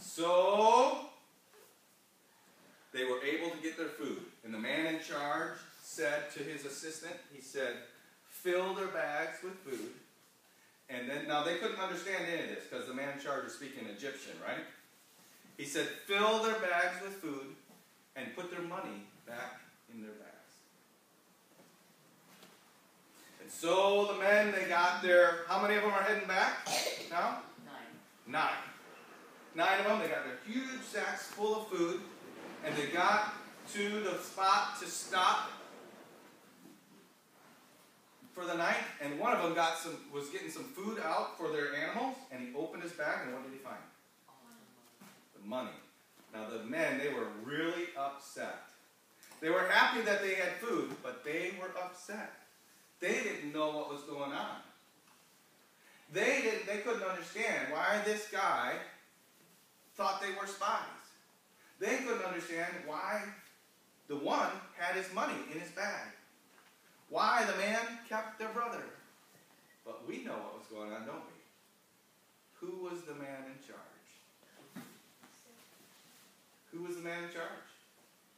So 0.01 1.07
they 2.93 3.05
were 3.05 3.23
able 3.23 3.51
to 3.51 3.63
get 3.63 3.77
their 3.77 3.89
food. 3.89 4.23
And 4.45 4.53
the 4.53 4.59
man 4.59 4.87
in 4.87 5.01
charge 5.01 5.59
said 5.83 6.31
to 6.33 6.43
his 6.43 6.65
assistant, 6.65 7.15
he 7.33 7.41
said, 7.41 7.75
fill 8.29 8.75
their 8.75 8.89
bags 8.89 9.39
with 9.43 9.55
food. 9.55 9.91
And 10.89 11.09
then, 11.09 11.29
now 11.29 11.45
they 11.45 11.57
couldn't 11.57 11.79
understand 11.79 12.25
any 12.33 12.43
of 12.43 12.49
this 12.49 12.65
because 12.69 12.89
the 12.89 12.95
man 12.95 13.11
in 13.17 13.23
charge 13.23 13.45
was 13.45 13.55
speaking 13.55 13.87
Egyptian, 13.87 14.33
right? 14.45 14.65
He 15.57 15.65
said, 15.65 15.87
fill 16.07 16.43
their 16.43 16.59
bags 16.59 16.97
with 17.03 17.15
food 17.15 17.55
and 18.17 18.35
put 18.35 18.51
their 18.51 18.63
money 18.63 19.05
back 19.27 19.60
in 19.95 20.03
their 20.03 20.13
bags. 20.13 20.55
And 23.41 23.51
so 23.51 24.13
the 24.13 24.19
men, 24.19 24.53
they 24.53 24.69
got 24.69 25.03
their, 25.03 25.41
how 25.49 25.61
many 25.63 25.77
of 25.77 25.83
them 25.83 25.93
are 25.93 26.03
heading 26.03 26.29
back 26.29 26.69
now? 27.11 27.39
Nine. 27.65 27.87
Nine. 28.27 28.71
Nine 29.55 29.81
of 29.81 29.87
them, 29.87 29.99
they 29.99 30.09
got 30.09 30.25
their 30.25 30.39
huge 30.47 30.83
sacks 30.83 31.27
full 31.27 31.63
of 31.63 31.69
food, 31.69 32.01
and 32.65 32.77
they 32.77 32.87
got 32.87 33.35
to 33.73 34.01
the 34.01 34.19
spot 34.19 34.79
to 34.81 34.87
stop 34.87 35.51
for 38.33 38.45
the 38.45 38.55
night, 38.55 38.79
and 39.03 39.19
one 39.19 39.33
of 39.33 39.43
them 39.43 39.55
got 39.55 39.77
some 39.77 39.97
was 40.13 40.29
getting 40.31 40.51
some 40.51 40.65
food 40.65 40.99
out 41.05 41.37
for 41.37 41.49
their 41.49 41.75
animals, 41.75 42.17
and 42.31 42.41
he 42.41 42.55
opened 42.55 42.83
his 42.83 42.93
bag, 42.93 43.27
and 43.27 43.35
what 43.35 43.43
did 43.43 43.53
he 43.53 43.59
find? 43.59 43.77
The 45.41 45.47
money. 45.47 45.77
Now 46.33 46.49
the 46.49 46.65
men, 46.65 46.99
they 46.99 47.13
were 47.13 47.27
really 47.45 47.89
upset. 47.99 48.70
They 49.41 49.49
were 49.49 49.67
happy 49.69 50.03
that 50.03 50.23
they 50.23 50.35
had 50.35 50.53
food, 50.55 50.91
but 51.03 51.25
they 51.25 51.53
were 51.59 51.71
upset. 51.83 52.33
They 53.01 53.23
didn't 53.23 53.55
know 53.55 53.71
what 53.71 53.91
was 53.91 54.03
going 54.03 54.33
on. 54.33 54.57
They 56.13 56.43
didn't 56.43 56.67
they 56.67 56.79
couldn't 56.79 57.03
understand 57.03 57.73
why 57.73 58.03
this 58.05 58.29
guy 58.31 58.75
thought 59.97 60.21
they 60.21 60.33
were 60.39 60.47
spies. 60.47 60.85
They 61.79 61.97
couldn't 61.99 62.25
understand 62.25 62.73
why 62.85 63.23
the 64.09 64.17
one 64.17 64.51
had 64.77 64.97
his 64.97 65.13
money 65.15 65.39
in 65.53 65.61
his 65.61 65.71
bag. 65.71 66.09
Why 67.09 67.45
the 67.51 67.57
man 67.57 67.81
kept 68.09 68.39
their 68.39 68.51
brother. 68.51 68.83
But 69.85 70.07
we 70.07 70.23
know 70.25 70.33
what 70.33 70.59
was 70.59 70.67
going 70.71 70.93
on, 70.93 71.07
don't 71.07 71.17
we? 71.17 71.41
Who 72.61 72.85
was 72.85 73.03
the 73.03 73.15
man 73.15 73.45
in 73.47 73.59
charge? 73.67 74.85
Who 76.73 76.83
was 76.83 76.97
the 76.97 77.03
man 77.03 77.25
in 77.25 77.31
charge? 77.33 77.71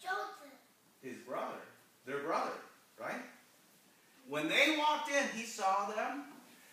Joseph. 0.00 0.41
His 1.02 1.16
brother. 1.18 1.60
Their 2.06 2.18
brother, 2.18 2.52
right? 3.00 3.22
When 4.28 4.48
they 4.48 4.76
walked 4.78 5.10
in, 5.10 5.24
he 5.38 5.44
saw 5.44 5.90
them 5.90 6.24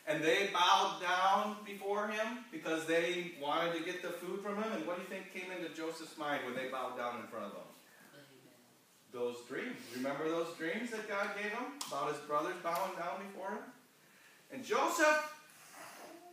and 0.08 0.24
they 0.24 0.50
bowed 0.52 1.00
down 1.02 1.58
before 1.66 2.08
him 2.08 2.40
because 2.52 2.86
they 2.86 3.32
wanted 3.42 3.74
to 3.78 3.84
get 3.84 4.02
the 4.02 4.10
food 4.10 4.42
from 4.42 4.56
him. 4.56 4.72
And 4.74 4.88
what 4.88 4.96
do 4.96 5.04
you 5.04 5.08
think 5.08 5.34
came 5.34 5.52
into 5.52 5.74
Joseph's 5.76 6.18
mind 6.18 6.42
when 6.46 6.56
they 6.56 6.72
bowed 6.72 6.98
down 6.98 7.18
in 7.22 7.28
front 7.28 7.46
of 7.46 7.52
him? 7.52 7.70
Those 9.12 9.38
dreams. 9.48 9.78
Remember 9.96 10.28
those 10.28 10.56
dreams 10.58 10.92
that 10.92 11.08
God 11.08 11.30
gave 11.36 11.52
him 11.52 11.74
about 11.88 12.14
his 12.14 12.22
brothers 12.22 12.56
bowing 12.64 12.96
down 12.98 13.22
before 13.32 13.52
him? 13.52 13.64
And 14.52 14.64
Joseph, 14.64 15.36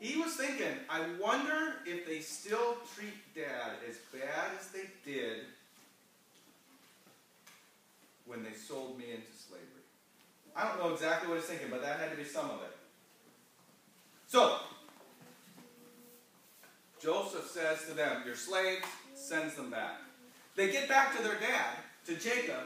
he 0.01 0.19
was 0.19 0.35
thinking, 0.35 0.75
I 0.89 1.01
wonder 1.21 1.77
if 1.87 2.07
they 2.07 2.21
still 2.21 2.77
treat 2.95 3.15
dad 3.35 3.77
as 3.89 3.97
bad 4.13 4.51
as 4.59 4.69
they 4.69 4.89
did 5.05 5.41
when 8.27 8.43
they 8.43 8.53
sold 8.53 8.99
me 8.99 9.05
into 9.11 9.33
slavery. 9.49 9.77
I 10.57 10.67
don't 10.67 10.79
know 10.79 10.95
exactly 10.95 11.29
what 11.29 11.39
he's 11.39 11.47
thinking, 11.47 11.69
but 11.71 11.83
that 11.83 12.01
had 12.01 12.11
to 12.11 12.17
be 12.17 12.25
some 12.25 12.47
of 12.47 12.63
it. 12.63 12.75
So, 14.27 14.59
Joseph 17.01 17.47
says 17.47 17.87
to 17.89 17.95
them, 17.95 18.23
Your 18.25 18.35
slaves, 18.35 18.87
sends 19.15 19.55
them 19.55 19.71
back. 19.71 20.01
They 20.57 20.73
get 20.73 20.89
back 20.89 21.17
to 21.17 21.23
their 21.23 21.39
dad, 21.39 21.77
to 22.07 22.17
Jacob, 22.17 22.63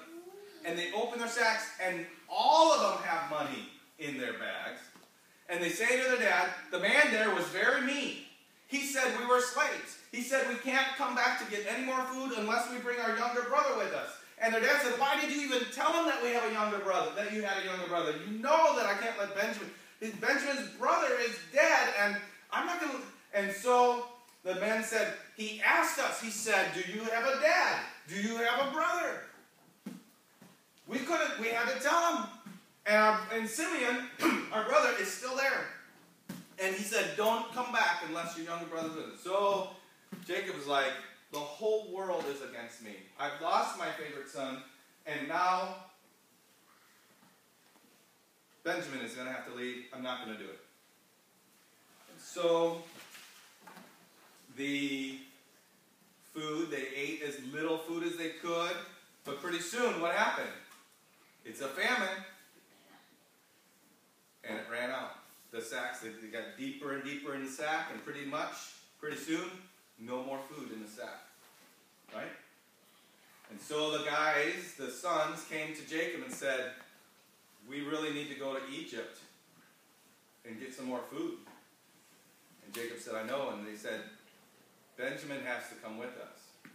and 0.64 0.79
they 0.79 0.92
open 0.92 1.18
their 1.18 1.29
sacks, 1.29 1.64
and 1.85 2.07
all 2.29 2.72
of 2.72 2.81
them 2.81 3.03
have 3.03 3.31
money 3.31 3.68
in 3.98 4.18
their 4.18 4.35
bags. 4.35 4.81
And 5.48 5.62
they 5.62 5.68
say 5.68 6.00
to 6.00 6.11
their 6.11 6.18
dad, 6.18 6.50
The 6.70 6.79
man 6.79 7.11
there 7.11 7.35
was 7.35 7.44
very 7.46 7.83
mean. 7.83 8.18
He 8.68 8.83
said 8.83 9.18
we 9.18 9.26
were 9.26 9.40
slaves. 9.40 9.98
He 10.12 10.22
said 10.22 10.48
we 10.48 10.55
can't 10.55 10.87
come 10.96 11.16
back 11.16 11.40
to 11.40 11.50
get 11.50 11.66
any 11.68 11.85
more 11.85 12.03
food 12.05 12.33
unless 12.38 12.70
we 12.70 12.79
bring 12.79 13.00
our 13.00 13.16
younger 13.16 13.42
brother 13.42 13.76
with 13.76 13.92
us. 13.92 14.11
And 14.40 14.55
their 14.55 14.62
dad 14.62 14.81
said, 14.83 14.98
Why 14.98 15.20
did 15.20 15.31
you 15.31 15.42
even 15.42 15.61
tell 15.72 15.92
him 15.92 16.07
that 16.07 16.22
we 16.22 16.31
have 16.31 16.44
a 16.48 16.53
younger 16.53 16.79
brother, 16.79 17.11
that 17.16 17.33
you 17.33 17.42
had 17.42 17.62
a 17.62 17.66
younger 17.66 17.87
brother? 17.87 18.14
You 18.26 18.38
know 18.38 18.74
that 18.76 18.87
I 18.87 18.94
can't 18.94 19.18
let 19.18 19.37
Benjamin. 19.37 19.70
Benjamin's 20.00 20.70
brother 20.79 21.09
is 21.20 21.37
dead, 21.53 21.88
and 22.03 22.16
I'm 22.50 22.66
not 22.66 22.81
going 22.81 22.92
to. 22.92 22.98
And 23.35 23.53
so 23.53 24.07
the 24.42 24.55
man 24.55 24.83
said, 24.83 25.12
He 25.37 25.61
asked 25.64 25.98
us, 25.98 26.22
He 26.22 26.31
said, 26.31 26.68
Do 26.74 26.81
you 26.90 27.05
have 27.05 27.24
a 27.24 27.40
dad? 27.40 27.81
Do 28.09 28.16
you 28.16 28.38
have 28.38 28.68
a 28.68 28.72
brother? 28.72 29.22
We 30.87 30.98
couldn't, 30.98 31.38
we 31.40 31.48
had 31.48 31.68
to 31.72 31.81
tell 31.81 32.16
him. 32.16 32.24
And, 32.87 32.96
our, 32.96 33.20
and 33.33 33.48
Simeon, 33.48 34.09
our 34.53 34.64
brother, 34.64 34.90
is 35.00 35.09
still 35.09 35.37
there. 35.37 35.66
And 36.59 36.74
he 36.74 36.83
said, 36.83 37.11
Don't 37.18 37.53
come 37.53 37.72
back 37.72 38.05
unless 38.09 38.38
your 38.38 38.46
younger 38.46 38.66
brother's. 38.66 39.20
So 39.22 39.68
Jacob 40.26 40.57
was 40.57 40.66
like, 40.66 40.92
The 41.33 41.38
whole 41.38 41.93
world 41.93 42.25
is 42.29 42.43
against 42.43 42.83
me. 42.83 42.97
I've 43.19 43.40
lost 43.40 43.79
my 43.79 43.88
favorite 43.90 44.29
son, 44.29 44.62
and 45.07 45.29
now 45.29 45.77
Benjamin 48.64 49.01
is 49.05 49.14
going 49.14 49.27
to 49.27 49.33
have 49.33 49.47
to 49.47 49.55
lead. 49.55 49.85
I'm 49.95 50.03
not 50.03 50.25
going 50.25 50.37
to 50.37 50.43
do 50.43 50.49
it. 50.49 50.59
So 52.19 52.83
the 54.57 55.19
food, 56.35 56.71
they 56.71 56.87
ate 56.95 57.23
as 57.23 57.37
little 57.53 57.79
food 57.79 58.05
as 58.05 58.16
they 58.16 58.31
could, 58.43 58.73
but 59.25 59.40
pretty 59.40 59.61
soon, 59.61 60.01
what 60.01 60.14
happened? 60.14 60.49
It's 61.45 61.61
a 61.61 61.69
famine. 61.69 62.09
And 64.45 64.59
it 64.59 64.64
ran 64.71 64.90
out. 64.90 65.12
The 65.53 65.61
sacks, 65.61 66.01
they 66.01 66.29
got 66.29 66.57
deeper 66.59 66.95
and 66.95 67.05
deeper 67.05 67.35
in 67.35 67.45
the 67.45 67.51
sack, 67.51 67.88
and 67.93 68.05
pretty 68.05 68.25
much, 68.25 68.55
pretty 69.01 69.16
soon, 69.16 69.51
no 70.00 70.22
more 70.24 70.38
food 70.48 70.72
in 70.72 70.82
the 70.82 70.88
sack. 70.88 71.20
Right? 72.14 72.32
And 73.50 73.60
so 73.60 73.98
the 73.98 74.04
guys, 74.04 74.74
the 74.78 74.90
sons, 74.90 75.44
came 75.50 75.74
to 75.74 75.86
Jacob 75.88 76.22
and 76.24 76.32
said, 76.32 76.72
We 77.68 77.82
really 77.82 78.12
need 78.12 78.28
to 78.28 78.36
go 78.36 78.54
to 78.54 78.60
Egypt 78.72 79.18
and 80.46 80.58
get 80.58 80.74
some 80.74 80.86
more 80.86 81.00
food. 81.10 81.34
And 82.64 82.74
Jacob 82.74 82.98
said, 82.98 83.14
I 83.14 83.26
know. 83.26 83.50
And 83.50 83.66
they 83.66 83.76
said, 83.76 84.00
Benjamin 84.96 85.40
has 85.44 85.68
to 85.70 85.74
come 85.76 85.98
with 85.98 86.10
us. 86.10 86.70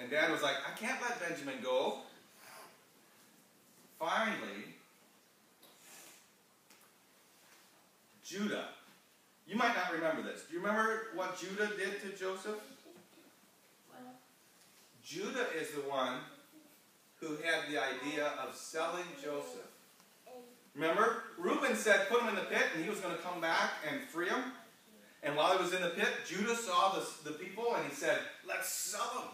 And 0.00 0.10
dad 0.10 0.30
was 0.30 0.42
like, 0.42 0.56
I 0.66 0.76
can't 0.78 1.00
let 1.02 1.20
Benjamin 1.20 1.56
go. 1.62 1.98
Finally, 3.98 4.74
Judah. 8.24 8.68
You 9.46 9.56
might 9.56 9.74
not 9.76 9.92
remember 9.92 10.22
this. 10.22 10.44
Do 10.48 10.54
you 10.54 10.60
remember 10.60 11.08
what 11.14 11.38
Judah 11.38 11.68
did 11.76 12.00
to 12.02 12.18
Joseph? 12.18 12.60
Judah 15.04 15.46
is 15.58 15.70
the 15.72 15.82
one 15.82 16.20
who 17.20 17.36
had 17.44 17.70
the 17.70 17.78
idea 17.78 18.32
of 18.42 18.54
selling 18.56 19.04
Joseph. 19.22 19.68
Remember? 20.74 21.24
Reuben 21.38 21.76
said, 21.76 22.08
put 22.08 22.22
him 22.22 22.28
in 22.28 22.34
the 22.36 22.42
pit, 22.42 22.64
and 22.74 22.82
he 22.82 22.90
was 22.90 23.00
going 23.00 23.14
to 23.14 23.22
come 23.22 23.40
back 23.40 23.70
and 23.88 24.00
free 24.08 24.28
him. 24.28 24.42
And 25.22 25.36
while 25.36 25.56
he 25.56 25.62
was 25.62 25.72
in 25.72 25.82
the 25.82 25.90
pit, 25.90 26.08
Judah 26.26 26.56
saw 26.56 26.98
the, 26.98 27.30
the 27.30 27.36
people, 27.38 27.74
and 27.76 27.86
he 27.86 27.94
said, 27.94 28.18
let's 28.46 28.68
sell 28.68 29.10
them. 29.14 29.28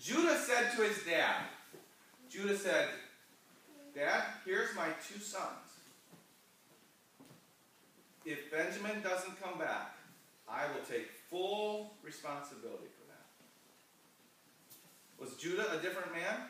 Judah 0.00 0.36
said 0.36 0.72
to 0.76 0.82
his 0.82 1.02
dad, 1.04 1.42
Judah 2.28 2.56
said, 2.56 2.88
Dad, 3.94 4.24
here's 4.44 4.76
my 4.76 4.88
two 5.08 5.18
sons. 5.18 5.65
If 8.26 8.50
Benjamin 8.50 9.00
doesn't 9.02 9.40
come 9.40 9.56
back, 9.56 9.94
I 10.48 10.66
will 10.66 10.82
take 10.82 11.08
full 11.30 11.94
responsibility 12.02 12.88
for 12.98 13.06
that. 13.06 13.24
Was 15.22 15.36
Judah 15.36 15.78
a 15.78 15.80
different 15.80 16.12
man? 16.12 16.48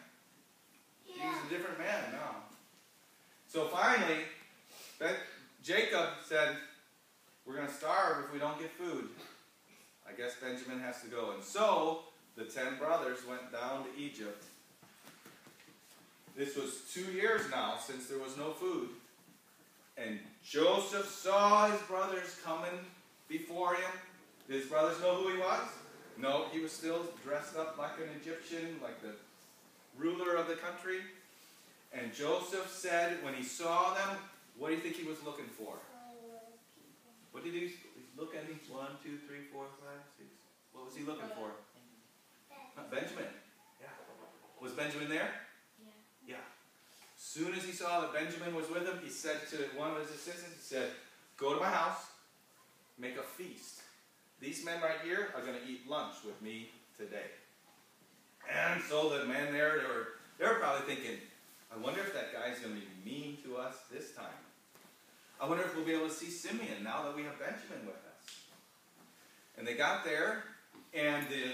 He 1.05 1.21
Yeah. 1.21 1.35
was 1.35 1.45
a 1.45 1.49
different 1.55 1.79
man 1.79 2.13
no. 2.13 2.43
So 3.47 3.69
finally, 3.69 4.25
ben, 4.99 5.17
Jacob 5.63 6.09
said, 6.27 6.57
We're 7.45 7.55
going 7.55 7.69
to 7.69 7.73
starve 7.75 8.25
if 8.25 8.33
we 8.33 8.41
don't 8.41 8.59
get 8.59 8.73
food. 8.73 9.09
I 10.09 10.13
guess 10.13 10.35
Benjamin 10.35 10.81
has 10.81 11.01
to 11.03 11.07
go. 11.07 11.31
And 11.31 11.45
so 11.45 12.07
the 12.35 12.45
ten 12.45 12.77
brothers 12.77 13.25
went 13.25 13.53
down 13.53 13.85
to 13.85 13.97
Egypt. 13.97 14.43
This 16.35 16.57
was 16.57 16.81
two 16.93 17.13
years 17.13 17.49
now 17.51 17.79
since 17.79 18.09
there 18.09 18.19
was 18.19 18.37
no 18.37 18.53
food. 18.53 18.89
And 19.97 20.21
Joseph 20.45 21.09
saw 21.09 21.71
his 21.71 21.81
brothers 21.83 22.39
coming 22.45 22.79
before 23.29 23.75
him. 23.75 23.91
Did 24.49 24.61
his 24.61 24.67
brothers 24.67 25.01
know 25.01 25.15
who 25.15 25.33
he 25.33 25.39
was? 25.39 25.69
No, 26.19 26.47
he 26.53 26.61
was 26.61 26.73
still 26.73 27.07
dressed 27.25 27.57
up 27.57 27.77
like 27.79 27.99
an 27.99 28.09
Egyptian, 28.21 28.77
like 28.83 29.01
the 29.03 29.13
ruler 29.99 30.37
of 30.37 30.49
the 30.49 30.55
country. 30.55 31.01
And 31.93 32.13
Joseph 32.15 32.71
said, 32.71 33.23
when 33.23 33.35
he 33.35 33.43
saw 33.43 33.95
them, 33.95 34.17
what 34.59 34.69
do 34.69 34.75
you 34.75 34.81
think 34.81 34.97
he 34.97 35.05
was 35.05 35.23
looking 35.25 35.47
for? 35.47 35.75
What 37.33 37.45
did 37.45 37.55
he 37.55 37.73
look 38.17 38.35
at? 38.35 38.45
Each 38.51 38.71
one, 38.71 38.89
two, 39.03 39.19
three, 39.29 39.45
four, 39.53 39.65
five, 39.81 40.01
six, 40.17 40.29
was 40.75 40.97
he 40.97 41.05
looking 41.05 41.29
for? 41.37 41.53
Benjamin. 42.91 43.25
Yeah. 43.81 43.89
Was 44.61 44.73
Benjamin 44.73 45.09
there? 45.09 45.46
Soon 47.37 47.53
as 47.53 47.65
he 47.65 47.73
saw 47.73 48.01
that 48.01 48.15
Benjamin 48.15 48.55
was 48.55 48.71
with 48.71 48.89
him, 48.89 48.99
he 49.05 49.11
said 49.11 49.47
to 49.51 49.57
one 49.79 49.91
of 49.91 49.99
his 49.99 50.09
assistants, 50.09 50.57
he 50.57 50.75
said, 50.75 50.89
Go 51.37 51.53
to 51.53 51.61
my 51.61 51.69
house, 51.69 52.07
make 52.99 53.19
a 53.19 53.23
feast. 53.23 53.83
These 54.41 54.65
men 54.65 54.81
right 54.81 55.05
here 55.05 55.29
are 55.37 55.43
going 55.43 55.59
to 55.61 55.71
eat 55.71 55.87
lunch 55.87 56.15
with 56.25 56.41
me 56.41 56.71
today. 56.97 57.29
And 58.51 58.81
so 58.89 59.11
the 59.11 59.27
men 59.27 59.53
there, 59.53 59.81
they 59.81 59.85
were, 59.85 60.07
they 60.39 60.47
were 60.47 60.61
probably 60.61 60.87
thinking, 60.87 61.19
I 61.71 61.77
wonder 61.77 62.01
if 62.01 62.15
that 62.15 62.33
guy's 62.33 62.59
going 62.59 62.75
to 62.75 62.81
be 62.81 62.87
mean 63.05 63.37
to 63.45 63.59
us 63.59 63.75
this 63.93 64.13
time. 64.13 64.41
I 65.39 65.47
wonder 65.47 65.65
if 65.65 65.77
we'll 65.77 65.85
be 65.85 65.93
able 65.93 66.09
to 66.09 66.15
see 66.15 66.31
Simeon 66.31 66.83
now 66.85 67.03
that 67.03 67.15
we 67.15 67.25
have 67.25 67.39
Benjamin 67.39 67.85
with 67.85 67.97
us. 67.97 68.39
And 69.59 69.67
they 69.67 69.75
got 69.75 70.07
there, 70.07 70.45
and 70.95 71.27
the, 71.29 71.53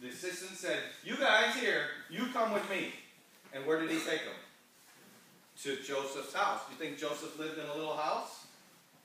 the 0.00 0.12
assistant 0.12 0.52
said, 0.52 0.78
You 1.02 1.16
guys 1.16 1.56
here, 1.56 1.82
you 2.10 2.26
come 2.32 2.52
with 2.52 2.70
me. 2.70 2.92
And 3.52 3.66
where 3.66 3.80
did 3.80 3.90
he 3.90 3.96
take 3.96 4.20
them? 4.20 4.36
To 5.62 5.76
Joseph's 5.76 6.34
house. 6.34 6.60
Do 6.66 6.74
you 6.74 6.78
think 6.78 7.00
Joseph 7.00 7.38
lived 7.38 7.58
in 7.58 7.64
a 7.64 7.74
little 7.74 7.96
house? 7.96 8.44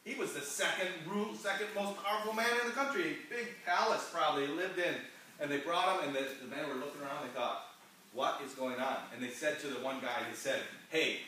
He 0.03 0.15
was 0.15 0.33
the 0.33 0.41
second 0.41 0.89
rule, 1.07 1.33
second 1.33 1.67
most 1.73 2.03
powerful 2.03 2.33
man 2.33 2.49
in 2.61 2.67
the 2.67 2.73
country. 2.73 3.17
Big 3.29 3.47
palace 3.65 4.09
probably 4.13 4.47
he 4.47 4.53
lived 4.53 4.77
in. 4.77 4.95
And 5.39 5.49
they 5.49 5.57
brought 5.57 5.95
him, 5.95 6.09
and 6.09 6.15
the, 6.15 6.21
the 6.41 6.53
men 6.53 6.67
were 6.67 6.75
looking 6.75 7.01
around. 7.01 7.23
They 7.23 7.33
thought, 7.33 7.67
"What 8.13 8.41
is 8.45 8.53
going 8.53 8.79
on?" 8.79 8.97
And 9.13 9.23
they 9.23 9.29
said 9.29 9.59
to 9.61 9.67
the 9.67 9.79
one 9.79 10.01
guy, 10.01 10.21
they 10.29 10.35
said, 10.35 10.59
"Hey, 10.89 11.19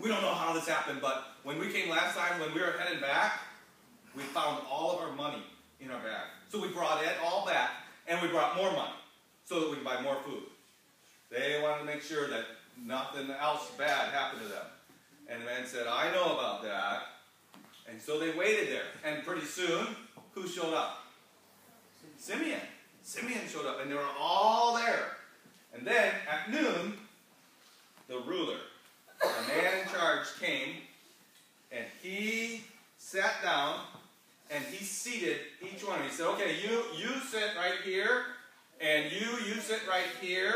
we 0.00 0.08
don't 0.08 0.22
know 0.22 0.34
how 0.34 0.52
this 0.54 0.66
happened, 0.66 1.00
but 1.00 1.34
when 1.44 1.58
we 1.58 1.68
came 1.70 1.88
last 1.88 2.16
time, 2.16 2.40
when 2.40 2.52
we 2.54 2.60
were 2.60 2.74
heading 2.78 3.00
back, 3.00 3.40
we 4.16 4.22
found 4.22 4.62
all 4.68 4.92
of 4.92 5.06
our 5.06 5.14
money 5.14 5.42
in 5.80 5.90
our 5.90 6.00
bag. 6.00 6.26
So 6.50 6.60
we 6.60 6.68
brought 6.68 7.02
it 7.04 7.12
all 7.22 7.46
back, 7.46 7.70
and 8.08 8.20
we 8.22 8.28
brought 8.28 8.56
more 8.56 8.72
money 8.72 8.94
so 9.44 9.60
that 9.60 9.68
we 9.68 9.76
can 9.76 9.84
buy 9.84 10.00
more 10.00 10.16
food. 10.24 10.42
They 11.30 11.60
wanted 11.62 11.80
to 11.80 11.84
make 11.84 12.02
sure 12.02 12.28
that 12.28 12.44
nothing 12.82 13.30
else 13.30 13.70
bad 13.78 14.12
happened 14.12 14.42
to 14.42 14.48
them. 14.48 14.66
And 15.28 15.42
the 15.42 15.46
man 15.46 15.66
said, 15.66 15.86
I 15.86 16.12
know 16.12 16.34
about 16.34 16.62
that. 16.62 17.02
And 17.88 18.00
so 18.00 18.18
they 18.18 18.30
waited 18.32 18.68
there. 18.68 18.84
And 19.04 19.24
pretty 19.24 19.46
soon, 19.46 19.86
who 20.32 20.46
showed 20.46 20.74
up? 20.74 21.04
Simeon. 22.18 22.60
Simeon 23.02 23.42
showed 23.48 23.66
up, 23.66 23.80
and 23.80 23.90
they 23.90 23.94
were 23.94 24.02
all 24.18 24.76
there. 24.76 25.16
And 25.76 25.86
then 25.86 26.12
at 26.30 26.50
noon, 26.50 26.94
the 28.08 28.18
ruler, 28.20 28.58
the 29.20 29.28
man 29.48 29.80
in 29.82 29.88
charge, 29.92 30.26
came, 30.40 30.76
and 31.72 31.84
he 32.02 32.62
sat 32.98 33.42
down, 33.42 33.80
and 34.50 34.64
he 34.64 34.84
seated 34.84 35.38
each 35.60 35.84
one. 35.86 35.96
Of 35.96 36.00
them. 36.00 36.08
He 36.08 36.14
said, 36.14 36.26
"Okay, 36.28 36.56
you 36.62 36.84
you 36.96 37.20
sit 37.20 37.50
right 37.56 37.80
here, 37.84 38.24
and 38.80 39.10
you 39.10 39.26
you 39.46 39.60
sit 39.60 39.80
right 39.88 40.06
here, 40.20 40.54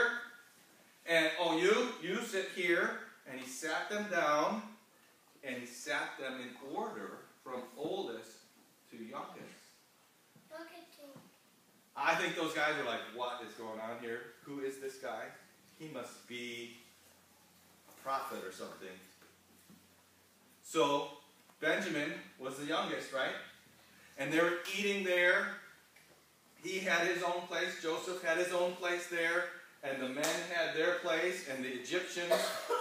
and 1.09 1.31
oh 1.41 1.59
you 1.59 1.89
you 2.03 2.23
sit 2.23 2.51
here." 2.55 3.01
And 3.31 3.39
he 3.39 3.47
sat 3.47 3.91
them 3.91 4.07
down, 4.11 4.63
and 5.45 5.57
he 5.57 5.67
sat 5.67 6.19
them 6.19 6.41
in 6.41 6.75
order 6.75 7.19
from 7.45 7.61
oldest 7.77 8.31
to 8.91 8.97
youngest. 8.97 9.61
Look 10.51 10.69
at 10.69 10.89
him. 10.99 11.11
I 11.95 12.15
think 12.15 12.37
those 12.37 12.55
guys 12.55 12.73
are 12.81 12.87
like, 12.87 13.01
what 13.15 13.43
is 13.47 13.53
going 13.55 13.81
on 13.81 14.01
here? 14.01 14.21
Who 14.45 14.61
is 14.61 14.79
this 14.81 14.97
guy? 14.97 15.25
He 15.79 15.89
must 15.89 16.27
be 16.27 16.77
a 17.89 18.03
prophet 18.03 18.43
or 18.47 18.53
something. 18.53 18.89
So, 20.63 21.09
Benjamin 21.61 22.13
was 22.39 22.57
the 22.57 22.65
youngest, 22.65 23.13
right? 23.13 23.37
And 24.17 24.33
they 24.33 24.41
were 24.41 24.59
eating 24.79 25.05
there. 25.05 25.49
He 26.63 26.79
had 26.79 27.07
his 27.07 27.23
own 27.23 27.43
place. 27.47 27.83
Joseph 27.83 28.23
had 28.23 28.39
his 28.39 28.53
own 28.53 28.73
place 28.73 29.07
there. 29.09 29.45
And 29.85 30.03
the 30.03 30.09
men 30.09 30.25
had 30.53 30.75
their 30.77 30.95
place. 30.95 31.49
And 31.49 31.65
the 31.65 31.69
Egyptians, 31.69 32.33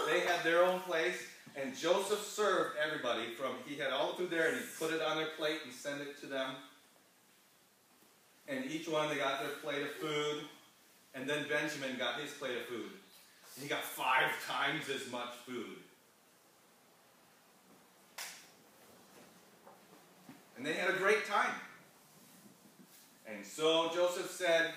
they 0.07 0.21
had 0.21 0.43
their 0.43 0.63
own 0.63 0.79
place. 0.81 1.17
And 1.55 1.75
Joseph 1.75 2.21
served 2.21 2.75
everybody 2.83 3.33
from, 3.37 3.53
he 3.65 3.77
had 3.77 3.91
all 3.91 4.13
through 4.13 4.27
there 4.27 4.49
and 4.49 4.57
he 4.57 4.63
put 4.77 4.93
it 4.93 5.01
on 5.01 5.17
their 5.17 5.29
plate 5.37 5.59
and 5.65 5.73
sent 5.73 6.01
it 6.01 6.19
to 6.21 6.27
them 6.27 6.51
and 8.47 8.65
each 8.65 8.87
one 8.87 9.09
they 9.09 9.15
got 9.15 9.41
their 9.41 9.49
plate 9.61 9.81
of 9.81 9.91
food, 9.91 10.43
and 11.13 11.29
then 11.29 11.45
Benjamin 11.49 11.97
got 11.97 12.19
his 12.19 12.31
plate 12.31 12.57
of 12.57 12.63
food. 12.63 12.91
He 13.61 13.67
got 13.67 13.83
five 13.83 14.31
times 14.47 14.85
as 14.89 15.11
much 15.11 15.29
food. 15.45 15.77
And 20.55 20.65
they 20.65 20.73
had 20.73 20.89
a 20.89 20.97
great 20.97 21.27
time. 21.27 21.53
And 23.27 23.45
so 23.45 23.91
Joseph 23.93 24.31
said, 24.31 24.71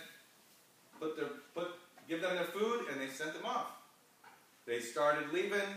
put 0.99 1.17
their, 1.17 1.29
put, 1.55 1.69
give 2.11 2.21
them 2.21 2.35
their 2.35 2.45
food, 2.45 2.87
and 2.91 3.01
they 3.01 3.07
sent 3.07 3.33
them 3.33 3.47
off. 3.47 3.69
They 4.67 4.81
started 4.81 5.33
leaving, 5.33 5.71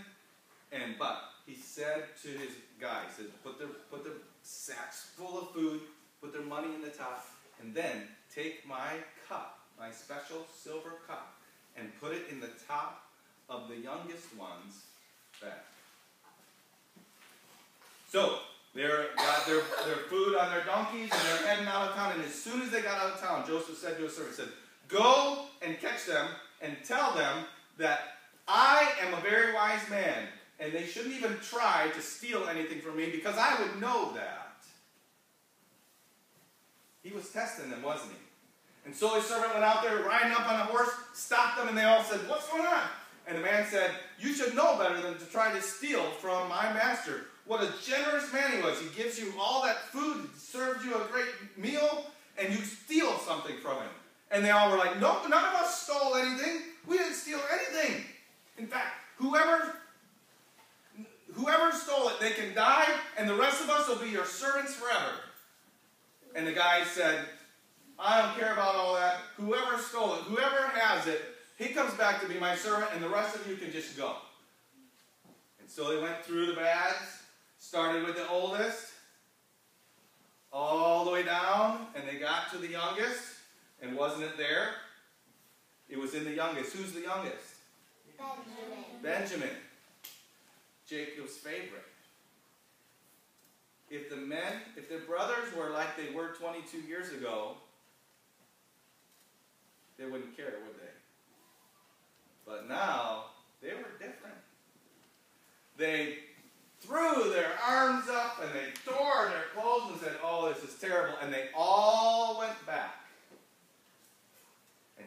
and 0.71 0.95
but 0.97 1.21
he 1.45 1.55
said 1.55 2.05
to 2.23 2.27
his 2.27 2.49
guys, 2.81 3.05
said, 3.15 3.27
put 3.43 3.59
their 3.59 3.67
put 3.89 4.03
their 4.03 4.13
sacks 4.41 5.11
full 5.15 5.39
of 5.39 5.51
food, 5.51 5.81
put 6.21 6.33
their 6.33 6.41
money 6.41 6.73
in 6.73 6.81
the 6.81 6.89
top, 6.89 7.25
and 7.61 7.73
then 7.73 8.07
take 8.33 8.67
my 8.67 8.93
cup, 9.29 9.59
my 9.79 9.91
special 9.91 10.45
silver 10.53 10.95
cup, 11.07 11.35
and 11.77 11.87
put 12.01 12.13
it 12.13 12.23
in 12.31 12.41
the 12.41 12.49
top 12.67 13.05
of 13.47 13.69
the 13.69 13.77
youngest 13.77 14.35
one's 14.37 14.81
bag. 15.39 15.51
So 18.09 18.39
they 18.73 18.83
got 18.83 19.45
their, 19.45 19.61
their 19.85 20.03
food 20.09 20.35
on 20.35 20.51
their 20.51 20.63
donkeys 20.65 21.09
and 21.11 21.21
they're 21.21 21.47
heading 21.47 21.67
out 21.67 21.89
of 21.89 21.95
town. 21.95 22.13
And 22.13 22.23
as 22.23 22.33
soon 22.33 22.61
as 22.61 22.69
they 22.69 22.81
got 22.81 22.99
out 22.99 23.13
of 23.13 23.19
town, 23.19 23.43
Joseph 23.47 23.77
said 23.77 23.97
to 23.97 24.03
his 24.03 24.15
servant, 24.15 24.35
said, 24.35 24.49
Go 24.93 25.45
and 25.63 25.79
catch 25.81 26.05
them 26.05 26.27
and 26.61 26.77
tell 26.85 27.15
them 27.15 27.45
that 27.79 27.99
I 28.47 28.91
am 29.01 29.15
a 29.15 29.21
very 29.21 29.51
wise 29.51 29.81
man, 29.89 30.27
and 30.59 30.71
they 30.71 30.85
shouldn't 30.85 31.15
even 31.15 31.35
try 31.41 31.89
to 31.95 31.99
steal 32.01 32.47
anything 32.47 32.79
from 32.79 32.97
me 32.97 33.09
because 33.09 33.35
I 33.35 33.59
would 33.59 33.81
know 33.81 34.13
that. 34.13 34.63
He 37.01 37.11
was 37.11 37.29
testing 37.29 37.71
them, 37.71 37.81
wasn't 37.81 38.11
he? 38.11 38.17
And 38.85 38.95
so 38.95 39.15
his 39.15 39.25
servant 39.25 39.53
went 39.53 39.65
out 39.65 39.81
there 39.81 40.03
riding 40.03 40.31
up 40.31 40.47
on 40.47 40.59
a 40.59 40.65
horse, 40.65 40.91
stopped 41.15 41.57
them, 41.57 41.69
and 41.69 41.77
they 41.77 41.85
all 41.85 42.03
said, 42.03 42.19
What's 42.29 42.47
going 42.49 42.65
on? 42.65 42.83
And 43.25 43.37
the 43.37 43.41
man 43.41 43.65
said, 43.65 43.91
You 44.19 44.31
should 44.31 44.55
know 44.55 44.77
better 44.77 45.01
than 45.01 45.17
to 45.17 45.25
try 45.25 45.51
to 45.53 45.61
steal 45.61 46.03
from 46.03 46.49
my 46.49 46.71
master. 46.71 47.25
What 47.45 47.63
a 47.63 47.73
generous 47.83 48.31
man 48.31 48.51
he 48.51 48.61
was. 48.61 48.79
He 48.79 48.89
gives 48.95 49.19
you 49.19 49.33
all 49.39 49.63
that 49.63 49.87
food, 49.87 50.29
serves 50.37 50.85
you 50.85 50.93
a 50.93 51.07
great 51.11 51.57
meal, 51.57 52.05
and 52.37 52.53
you 52.53 52.63
steal 52.63 53.17
something 53.17 53.57
from 53.57 53.77
him. 53.77 53.89
And 54.33 54.43
they 54.43 54.49
all 54.49 54.71
were 54.71 54.77
like, 54.77 54.99
Nope, 54.99 55.29
none 55.29 55.45
of 55.45 55.61
us 55.61 55.83
stole 55.83 56.15
anything. 56.15 56.61
We 56.85 56.97
didn't 56.97 57.13
steal 57.13 57.39
anything. 57.53 58.03
In 58.57 58.67
fact, 58.67 58.87
whoever 59.17 59.77
whoever 61.33 61.71
stole 61.71 62.09
it, 62.09 62.19
they 62.19 62.31
can 62.31 62.53
die, 62.53 62.87
and 63.17 63.27
the 63.27 63.35
rest 63.35 63.61
of 63.61 63.69
us 63.69 63.87
will 63.87 63.97
be 63.97 64.09
your 64.09 64.25
servants 64.25 64.73
forever. 64.73 65.15
And 66.35 66.45
the 66.45 66.51
guy 66.51 66.83
said, 66.83 67.25
I 67.99 68.21
don't 68.21 68.37
care 68.37 68.53
about 68.53 68.75
all 68.75 68.95
that. 68.95 69.17
Whoever 69.37 69.77
stole 69.77 70.15
it, 70.15 70.21
whoever 70.21 70.67
has 70.73 71.07
it, 71.07 71.21
he 71.57 71.69
comes 71.69 71.93
back 71.93 72.21
to 72.21 72.27
be 72.27 72.39
my 72.39 72.55
servant, 72.55 72.91
and 72.93 73.03
the 73.03 73.09
rest 73.09 73.35
of 73.35 73.47
you 73.47 73.55
can 73.55 73.71
just 73.71 73.95
go. 73.95 74.15
And 75.59 75.69
so 75.69 75.95
they 75.95 76.01
went 76.01 76.23
through 76.23 76.47
the 76.47 76.53
bags, 76.53 77.21
started 77.59 78.05
with 78.05 78.15
the 78.15 78.27
oldest, 78.27 78.91
all 80.51 81.05
the 81.05 81.11
way 81.11 81.23
down, 81.23 81.87
and 81.95 82.07
they 82.07 82.19
got 82.19 82.51
to 82.51 82.57
the 82.57 82.67
youngest, 82.67 83.21
and 83.83 83.95
wasn't 83.95 84.23
it 84.23 84.37
there? 84.37 84.69
It 85.89 85.99
was 85.99 86.15
in 86.15 86.23
the 86.23 86.33
youngest. 86.33 86.73
Who's 86.73 86.93
the 86.93 87.01
youngest? 87.01 87.37
Benjamin. 88.17 89.01
Benjamin, 89.03 89.55
Jacob's 90.87 91.35
favorite. 91.35 91.83
If 93.89 94.09
the 94.09 94.15
men, 94.15 94.61
if 94.77 94.89
the 94.89 94.99
brothers 95.05 95.53
were 95.55 95.69
like 95.69 95.97
they 95.97 96.15
were 96.15 96.29
22 96.39 96.79
years 96.87 97.11
ago, 97.11 97.57
they 99.97 100.05
wouldn't 100.05 100.35
care, 100.35 100.53
would 100.65 100.75
they? 100.79 100.93
But 102.45 102.67
now, 102.67 103.25
they 103.61 103.69
were 103.69 103.91
different. 103.99 104.37
They 105.77 106.17
threw 106.79 107.31
their 107.31 107.51
arms 107.65 108.09
up 108.09 108.41
and 108.41 108.49
they 108.53 108.73
tore 108.85 109.29
their 109.29 109.45
clothes 109.55 109.91
and 109.91 110.01
said, 110.01 110.13
Oh, 110.23 110.51
this 110.51 110.63
is 110.63 110.79
terrible. 110.79 111.15
And 111.21 111.33
they 111.33 111.49
all 111.55 112.39
went 112.39 112.65
back. 112.65 113.02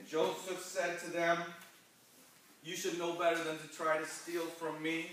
Joseph 0.08 0.62
said 0.62 1.00
to 1.00 1.10
them, 1.10 1.38
You 2.64 2.76
should 2.76 2.98
know 2.98 3.14
better 3.14 3.42
than 3.42 3.58
to 3.58 3.68
try 3.76 3.98
to 3.98 4.06
steal 4.06 4.42
from 4.42 4.82
me. 4.82 5.12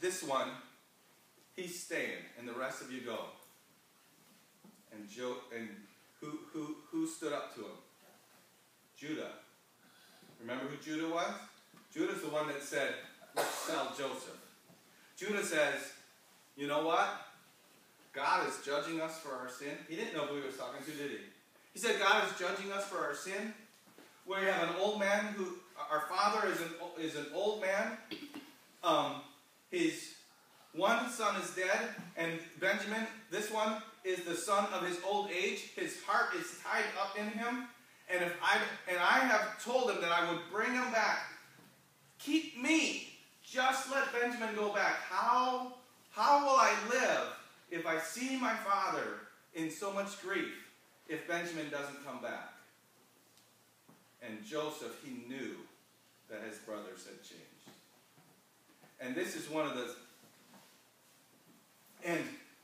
This 0.00 0.22
one, 0.22 0.50
he's 1.56 1.82
staying, 1.82 2.22
and 2.38 2.46
the 2.46 2.52
rest 2.52 2.80
of 2.82 2.92
you 2.92 3.00
go. 3.00 3.18
And 4.92 5.08
Jo 5.10 5.36
and 5.54 5.68
who 6.20 6.38
who 6.52 6.76
who 6.90 7.06
stood 7.06 7.32
up 7.32 7.54
to 7.56 7.62
him? 7.62 7.78
Judah. 8.96 9.32
Remember 10.40 10.64
who 10.64 10.76
Judah 10.76 11.12
was? 11.12 11.34
Judah's 11.92 12.22
the 12.22 12.28
one 12.28 12.46
that 12.48 12.62
said, 12.62 12.94
Let's 13.34 13.48
sell 13.48 13.88
Joseph. 13.98 14.38
Judah 15.16 15.42
says, 15.42 15.92
You 16.56 16.66
know 16.66 16.86
what? 16.86 17.25
God 18.16 18.48
is 18.48 18.58
judging 18.64 19.02
us 19.02 19.18
for 19.18 19.34
our 19.34 19.50
sin. 19.50 19.76
He 19.88 19.94
didn't 19.94 20.14
know 20.14 20.24
who 20.24 20.36
he 20.40 20.46
was 20.46 20.56
talking 20.56 20.82
to, 20.82 20.90
did 20.90 21.10
he? 21.10 21.18
He 21.74 21.78
said, 21.78 22.00
God 22.00 22.24
is 22.24 22.38
judging 22.38 22.72
us 22.72 22.86
for 22.86 22.96
our 22.96 23.14
sin. 23.14 23.52
You 24.26 24.34
have 24.34 24.70
an 24.70 24.76
old 24.80 24.98
man 24.98 25.34
who, 25.36 25.48
our 25.90 26.04
father 26.08 26.48
is 26.48 26.58
an, 26.62 26.68
is 26.98 27.14
an 27.14 27.26
old 27.34 27.60
man. 27.60 27.98
Um, 28.82 29.16
his 29.70 30.14
one 30.72 31.10
son 31.10 31.38
is 31.42 31.50
dead, 31.50 31.78
and 32.16 32.38
Benjamin, 32.58 33.06
this 33.30 33.50
one, 33.50 33.82
is 34.02 34.20
the 34.24 34.34
son 34.34 34.66
of 34.72 34.86
his 34.86 34.98
old 35.06 35.30
age. 35.30 35.70
His 35.76 36.02
heart 36.06 36.34
is 36.40 36.58
tied 36.64 36.84
up 36.98 37.18
in 37.18 37.26
him. 37.26 37.68
And 38.08 38.24
if 38.24 38.32
I 38.42 38.58
and 38.88 38.98
I 38.98 39.18
have 39.18 39.62
told 39.62 39.90
him 39.90 40.00
that 40.00 40.12
I 40.12 40.30
would 40.30 40.40
bring 40.50 40.72
him 40.72 40.90
back. 40.92 41.24
Keep 42.20 42.62
me. 42.62 43.08
Just 43.44 43.90
let 43.90 44.12
Benjamin 44.12 44.54
go 44.54 44.72
back. 44.72 45.00
How 45.10 45.74
how 46.10 46.44
will 46.44 46.56
I 46.56 46.72
live 46.88 47.35
if 47.70 47.86
I 47.86 47.98
see 47.98 48.36
my 48.36 48.54
father 48.54 49.20
in 49.54 49.70
so 49.70 49.92
much 49.92 50.20
grief 50.22 50.70
if 51.08 51.26
Benjamin 51.26 51.70
doesn't 51.70 52.04
come 52.04 52.20
back? 52.22 52.52
And 54.22 54.44
Joseph, 54.44 54.96
he 55.04 55.28
knew 55.28 55.56
that 56.30 56.42
his 56.48 56.58
brothers 56.58 57.06
had 57.06 57.22
changed. 57.22 57.44
And 59.00 59.14
this 59.14 59.36
is 59.36 59.50
one 59.50 59.66
of 59.66 59.76
the 59.76 59.90
and 62.04 62.20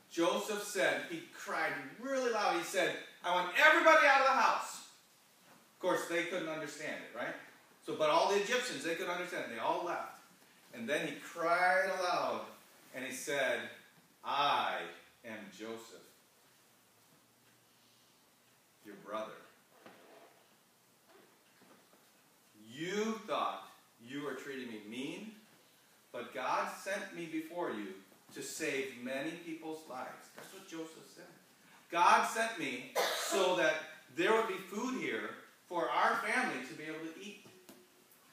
Joseph 0.09 0.63
said, 0.63 1.01
he 1.09 1.23
cried 1.33 1.73
really 1.99 2.31
loud. 2.31 2.55
He 2.55 2.63
said, 2.63 2.95
I 3.25 3.33
want 3.33 3.49
everybody 3.65 4.07
out 4.07 4.21
of 4.21 4.27
the 4.27 4.41
house. 4.41 4.83
Of 5.75 5.79
course, 5.79 6.07
they 6.07 6.23
couldn't 6.23 6.47
understand 6.47 6.95
it, 6.95 7.17
right? 7.17 7.33
So, 7.85 7.95
but 7.95 8.09
all 8.09 8.29
the 8.29 8.39
Egyptians, 8.41 8.83
they 8.83 8.95
could 8.95 9.09
understand 9.09 9.45
it. 9.49 9.55
They 9.55 9.59
all 9.59 9.83
left. 9.85 10.19
And 10.73 10.87
then 10.87 11.05
he 11.05 11.15
cried 11.15 11.89
aloud 11.99 12.41
and 12.95 13.03
he 13.03 13.11
said, 13.11 13.59
I 14.23 14.77
am 15.25 15.37
Joseph, 15.51 16.07
your 18.85 18.95
brother. 19.05 19.31
You 22.71 23.19
thought 23.27 23.69
you 24.05 24.23
were 24.23 24.33
treating 24.33 24.67
me 24.67 24.81
mean, 24.89 25.31
but 26.11 26.33
God 26.33 26.67
sent 26.83 27.15
me 27.15 27.25
before 27.25 27.71
you 27.71 27.87
to 28.33 28.41
save 28.41 28.93
many 29.03 29.31
people's 29.45 29.81
lives. 29.89 30.29
That's 30.35 30.51
what 30.53 30.67
Joseph 30.67 31.09
said. 31.15 31.25
God 31.91 32.25
sent 32.27 32.57
me 32.57 32.93
so 33.17 33.55
that 33.57 33.75
there 34.15 34.33
would 34.33 34.47
be 34.47 34.55
food 34.55 34.99
here 34.99 35.29
for 35.67 35.89
our 35.89 36.15
family 36.17 36.65
to 36.67 36.73
be 36.73 36.83
able 36.83 37.05
to 37.05 37.19
eat. 37.21 37.45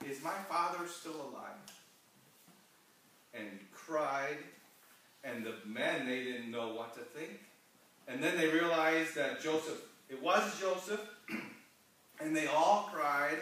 Is 0.09 0.23
my 0.23 0.33
father 0.49 0.87
still 0.87 1.17
alive? 1.31 1.61
And 3.35 3.61
cried, 3.73 4.39
and 5.25 5.45
the 5.45 5.55
men, 5.67 6.07
they 6.07 6.25
didn't 6.25 6.51
know 6.51 6.75
what 6.75 6.95
to 6.95 7.01
think. 7.01 7.41
And 8.09 8.23
then 8.23 8.37
they 8.37 8.49
realized 8.49 9.15
that 9.15 9.41
Joseph, 9.41 9.81
it 10.09 10.21
was 10.23 10.59
Joseph, 10.59 11.01
and 12.21 12.35
they 12.35 12.47
all 12.47 12.91
cried. 12.93 13.39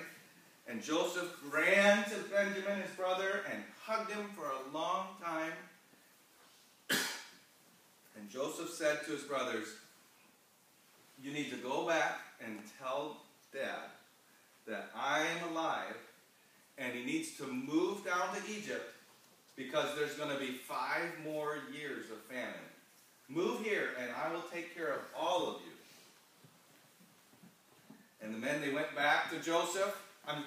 And 0.68 0.82
Joseph 0.82 1.34
ran 1.50 2.04
to 2.04 2.16
Benjamin, 2.30 2.82
his 2.82 2.90
brother, 2.90 3.42
and 3.50 3.62
hugged 3.82 4.10
him 4.10 4.26
for 4.36 4.44
a 4.44 4.74
long 4.76 5.06
time. 5.22 5.52
And 8.20 8.28
Joseph 8.28 8.70
said 8.70 9.04
to 9.06 9.12
his 9.12 9.22
brothers, 9.22 9.68
You 11.22 11.32
need 11.32 11.50
to 11.50 11.56
go 11.56 11.86
back 11.86 12.18
and 12.44 12.58
tell 12.82 13.18
dad 13.52 13.90
that 14.66 14.90
I 14.94 15.20
am 15.20 15.50
alive 15.52 15.94
and 16.76 16.94
he 16.94 17.04
needs 17.04 17.36
to 17.36 17.44
move 17.44 18.04
down 18.04 18.34
to 18.34 18.42
Egypt 18.50 18.94
because 19.58 19.94
there's 19.96 20.14
going 20.14 20.30
to 20.30 20.38
be 20.38 20.52
five 20.52 21.10
more 21.24 21.58
years 21.76 22.10
of 22.10 22.18
famine. 22.30 22.54
Move 23.28 23.62
here 23.62 23.88
and 24.00 24.08
I 24.24 24.32
will 24.32 24.44
take 24.52 24.74
care 24.74 24.92
of 24.92 25.00
all 25.18 25.48
of 25.48 25.56
you. 25.56 25.72
And 28.22 28.32
the 28.32 28.38
men, 28.38 28.60
they 28.60 28.72
went 28.72 28.94
back 28.94 29.30
to 29.32 29.38
Joseph. 29.40 30.00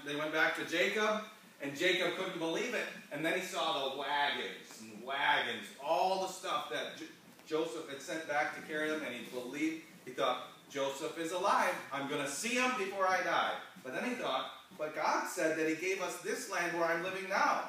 They 0.05 0.15
went 0.15 0.31
back 0.31 0.55
to 0.57 0.65
Jacob, 0.65 1.21
and 1.61 1.75
Jacob 1.75 2.15
couldn't 2.15 2.37
believe 2.37 2.73
it. 2.73 2.85
And 3.11 3.25
then 3.25 3.39
he 3.39 3.45
saw 3.45 3.89
the 3.89 3.97
wagons 3.97 4.79
and 4.81 5.03
wagons, 5.03 5.65
all 5.83 6.21
the 6.21 6.27
stuff 6.27 6.69
that 6.71 6.97
J- 6.97 7.05
Joseph 7.47 7.89
had 7.89 7.99
sent 7.99 8.27
back 8.27 8.55
to 8.55 8.61
carry 8.71 8.89
them, 8.89 9.01
and 9.03 9.15
he 9.15 9.23
believed, 9.31 9.81
he 10.05 10.11
thought, 10.11 10.49
Joseph 10.69 11.17
is 11.17 11.31
alive. 11.31 11.73
I'm 11.91 12.07
going 12.07 12.23
to 12.23 12.29
see 12.29 12.55
him 12.55 12.71
before 12.77 13.07
I 13.07 13.23
die. 13.23 13.53
But 13.83 13.95
then 13.95 14.07
he 14.07 14.15
thought, 14.15 14.51
but 14.77 14.95
God 14.95 15.27
said 15.27 15.57
that 15.57 15.67
he 15.67 15.75
gave 15.75 16.01
us 16.01 16.17
this 16.17 16.51
land 16.51 16.77
where 16.77 16.87
I'm 16.87 17.03
living 17.03 17.27
now. 17.27 17.63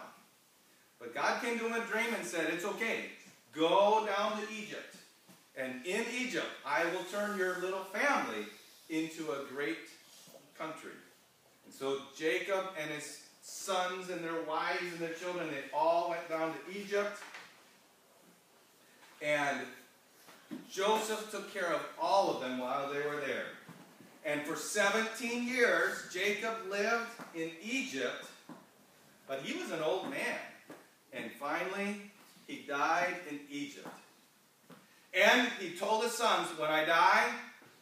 But 1.02 1.14
God 1.16 1.42
came 1.42 1.58
to 1.58 1.66
him 1.66 1.74
in 1.74 1.82
a 1.82 1.86
dream 1.86 2.14
and 2.16 2.24
said, 2.24 2.48
it's 2.52 2.64
okay. 2.64 3.06
Go 3.52 4.06
down 4.06 4.40
to 4.40 4.46
Egypt. 4.54 4.94
And 5.56 5.84
in 5.84 6.04
Egypt, 6.16 6.46
I 6.64 6.84
will 6.84 7.02
turn 7.10 7.36
your 7.36 7.60
little 7.60 7.82
family 7.82 8.46
into 8.88 9.32
a 9.32 9.52
great 9.52 9.88
country. 10.56 10.92
And 11.66 11.74
so 11.74 11.98
Jacob 12.16 12.66
and 12.80 12.88
his 12.88 13.20
sons 13.42 14.10
and 14.10 14.22
their 14.22 14.42
wives 14.42 14.92
and 14.92 15.00
their 15.00 15.14
children, 15.14 15.48
they 15.48 15.76
all 15.76 16.10
went 16.10 16.28
down 16.28 16.52
to 16.54 16.78
Egypt. 16.78 17.18
And 19.20 19.58
Joseph 20.70 21.32
took 21.32 21.52
care 21.52 21.72
of 21.72 21.80
all 22.00 22.30
of 22.30 22.40
them 22.40 22.58
while 22.58 22.92
they 22.92 23.00
were 23.00 23.20
there. 23.26 23.46
And 24.24 24.42
for 24.42 24.54
17 24.54 25.48
years, 25.48 25.98
Jacob 26.12 26.54
lived 26.70 27.10
in 27.34 27.50
Egypt, 27.60 28.24
but 29.26 29.40
he 29.40 29.58
was 29.58 29.72
an 29.72 29.82
old 29.82 30.08
man. 30.08 30.38
And 31.12 31.30
finally, 31.32 32.10
he 32.46 32.64
died 32.66 33.14
in 33.28 33.40
Egypt. 33.50 33.88
And 35.14 35.48
he 35.60 35.76
told 35.76 36.04
his 36.04 36.12
sons, 36.12 36.48
When 36.58 36.70
I 36.70 36.84
die, 36.84 37.28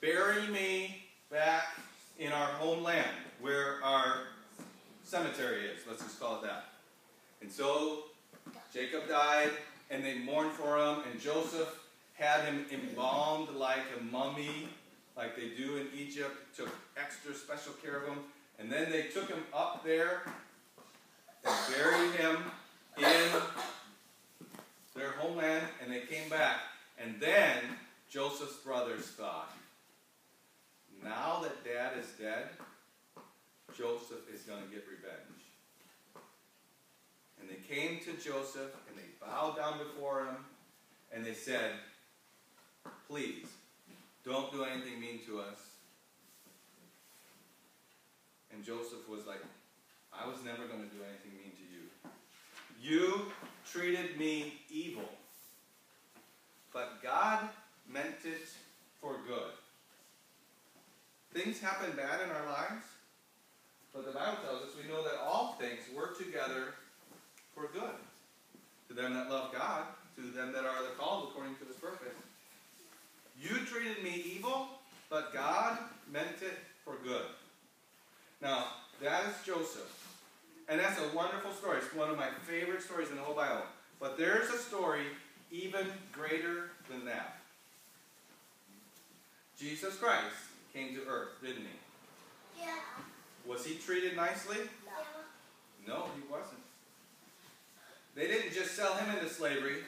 bury 0.01 0.47
me 0.49 1.05
back 1.31 1.79
in 2.19 2.33
our 2.33 2.49
homeland, 2.55 3.07
where 3.40 3.83
our 3.85 4.23
cemetery 5.05 5.66
is. 5.66 5.81
Let's 5.88 6.03
just 6.03 6.19
call 6.19 6.37
it 6.37 6.43
that. 6.43 6.64
And 7.40 7.51
so 7.51 8.05
Jacob 8.75 9.09
died, 9.09 9.51
and 9.90 10.05
they 10.05 10.19
mourned 10.19 10.53
for 10.53 10.77
him, 10.77 10.99
and 11.11 11.21
Joseph 11.21 11.81
had 12.14 12.45
him 12.45 12.66
embalmed 12.73 13.49
like 13.57 13.83
a 13.99 14.03
mummy, 14.05 14.69
like 15.16 15.37
they 15.37 15.49
do 15.57 15.77
in 15.77 15.87
Egypt, 15.97 16.37
took 16.57 16.69
extra 16.97 17.35
special 17.35 17.73
care 17.75 17.97
of 17.97 18.09
him. 18.09 18.19
And 18.59 18.71
then 18.71 18.90
they 18.90 19.05
took 19.05 19.29
him 19.29 19.43
up 19.55 19.85
there 19.85 20.23
and 21.45 21.55
buried 21.75 22.12
him 22.12 22.37
in 22.98 23.40
their 24.94 25.12
homeland, 25.12 25.66
and 25.83 25.92
they 25.92 26.00
came 26.00 26.29
back. 26.29 26.59
And 27.03 27.18
then 27.20 27.59
Joseph's 28.11 28.57
brothers 28.57 29.07
thought, 29.07 29.55
now 31.03 31.40
that 31.42 31.64
dad 31.64 31.92
is 31.98 32.07
dead, 32.18 32.48
Joseph 33.76 34.29
is 34.33 34.42
going 34.42 34.62
to 34.62 34.68
get 34.68 34.85
revenge. 34.88 35.40
And 37.40 37.48
they 37.48 37.74
came 37.74 38.00
to 38.00 38.12
Joseph 38.22 38.74
and 38.88 38.96
they 38.96 39.09
bowed 39.20 39.57
down 39.57 39.79
before 39.79 40.26
him 40.26 40.37
and 41.12 41.24
they 41.24 41.33
said, 41.33 41.72
Please, 43.09 43.46
don't 44.24 44.53
do 44.53 44.64
anything 44.64 45.00
mean 45.00 45.20
to 45.26 45.40
us. 45.40 45.59
And 48.53 48.64
Joseph 48.64 49.09
was 49.09 49.26
like, 49.26 49.42
I 50.12 50.29
was 50.29 50.38
never 50.44 50.66
going 50.66 50.83
to 50.83 50.94
do 50.94 51.03
anything 51.03 51.33
mean 51.35 51.53
to 51.57 51.66
you. 51.72 51.89
You 52.81 53.27
treated 53.71 54.19
me 54.19 54.55
evil, 54.71 55.09
but 56.73 57.03
God 57.03 57.49
meant 57.87 58.25
it 58.25 58.49
for 59.01 59.16
good. 59.29 59.53
Things 61.35 61.61
happen 61.61 61.95
bad 61.95 62.21
in 62.25 62.31
our 62.31 62.47
lives, 62.47 62.87
but 63.93 64.07
the 64.07 64.12
Bible 64.12 64.38
tells 64.45 64.62
us 64.62 64.69
we 64.83 64.90
know 64.90 65.03
that 65.03 65.21
all 65.23 65.57
things 65.61 65.81
work 65.95 66.16
together 66.16 66.75
for 67.55 67.69
good. 67.73 67.95
To 68.88 68.95
them 68.95 69.14
that 69.14 69.31
love 69.31 69.53
God, 69.53 69.85
to 70.16 70.23
them 70.23 70.53
that 70.53 70.64
are 70.64 70.83
the 70.83 70.95
called 70.99 71.29
according 71.31 71.57
to 71.57 71.64
his 71.66 71.77
purpose. 71.77 72.09
You 73.40 73.51
treated 73.66 74.03
me 74.03 74.25
evil, 74.37 74.69
but 75.11 75.33
God 75.33 75.79
meant 76.11 76.43
it 76.43 76.59
for 76.85 76.97
good. 77.05 77.27
Now, 78.40 78.64
that 79.03 79.25
is 79.27 79.47
Joseph. 79.47 80.00
And 80.70 80.78
that's 80.78 81.00
a 81.00 81.16
wonderful 81.16 81.52
story. 81.52 81.78
It's 81.78 81.92
one 81.92 82.11
of 82.11 82.16
my 82.16 82.28
favorite 82.46 82.80
stories 82.80 83.11
in 83.11 83.16
the 83.16 83.22
whole 83.22 83.35
Bible. 83.35 83.62
But 83.98 84.16
there's 84.16 84.48
a 84.50 84.59
story 84.59 85.02
even 85.50 85.85
greater 86.12 86.70
than 86.88 87.04
that. 87.06 87.40
Jesus 89.59 89.96
Christ 89.96 90.37
came 90.72 90.94
to 90.94 91.04
earth, 91.09 91.30
didn't 91.42 91.64
he? 91.64 92.62
Yeah. 92.62 92.76
Was 93.46 93.66
he 93.66 93.74
treated 93.74 94.14
nicely? 94.14 94.59
No. 94.87 95.92
No, 95.92 96.04
he 96.14 96.22
wasn't. 96.30 96.62
They 98.14 98.28
didn't 98.28 98.54
just 98.54 98.76
sell 98.76 98.94
him 98.94 99.12
into 99.16 99.28
slavery. 99.28 99.78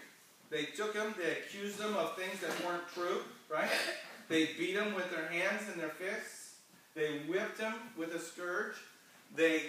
They 0.50 0.64
took 0.64 0.94
him, 0.94 1.14
they 1.16 1.32
accused 1.32 1.80
him 1.80 1.94
of 1.96 2.16
things 2.16 2.40
that 2.40 2.66
weren't 2.66 2.88
true, 2.92 3.22
right? 3.48 3.70
They 4.28 4.46
beat 4.58 4.74
him 4.74 4.94
with 4.94 5.10
their 5.10 5.28
hands 5.28 5.62
and 5.70 5.80
their 5.80 5.90
fists. 5.90 6.56
They 6.94 7.20
whipped 7.28 7.60
him 7.60 7.74
with 7.96 8.14
a 8.14 8.18
scourge. 8.18 8.74
They 9.34 9.62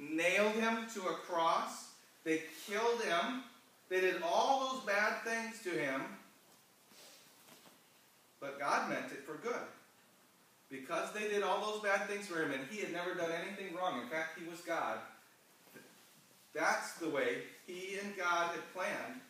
nailed 0.00 0.54
him 0.54 0.86
to 0.94 1.00
a 1.02 1.14
cross. 1.14 1.90
They 2.24 2.42
killed 2.66 3.02
him. 3.02 3.44
They 3.88 4.00
did 4.00 4.22
all 4.22 4.70
those 4.72 4.84
bad 4.84 5.22
things 5.22 5.62
to 5.64 5.70
him. 5.70 6.02
But 8.40 8.58
God 8.58 8.88
meant 8.88 9.12
it 9.12 9.24
for 9.24 9.34
good. 9.34 9.66
Because 10.70 11.12
they 11.12 11.28
did 11.28 11.42
all 11.42 11.60
those 11.60 11.82
bad 11.82 12.08
things 12.08 12.26
for 12.26 12.42
him 12.42 12.52
and 12.52 12.62
he 12.70 12.80
had 12.80 12.92
never 12.92 13.14
done 13.14 13.30
anything 13.32 13.76
wrong, 13.76 14.00
in 14.00 14.08
fact, 14.08 14.38
he 14.38 14.48
was 14.48 14.60
God, 14.60 14.98
that's 16.54 16.94
the 16.94 17.08
way 17.08 17.38
he 17.66 17.98
and 18.02 18.16
God 18.16 18.50
had 18.50 18.72
planned 18.72 19.20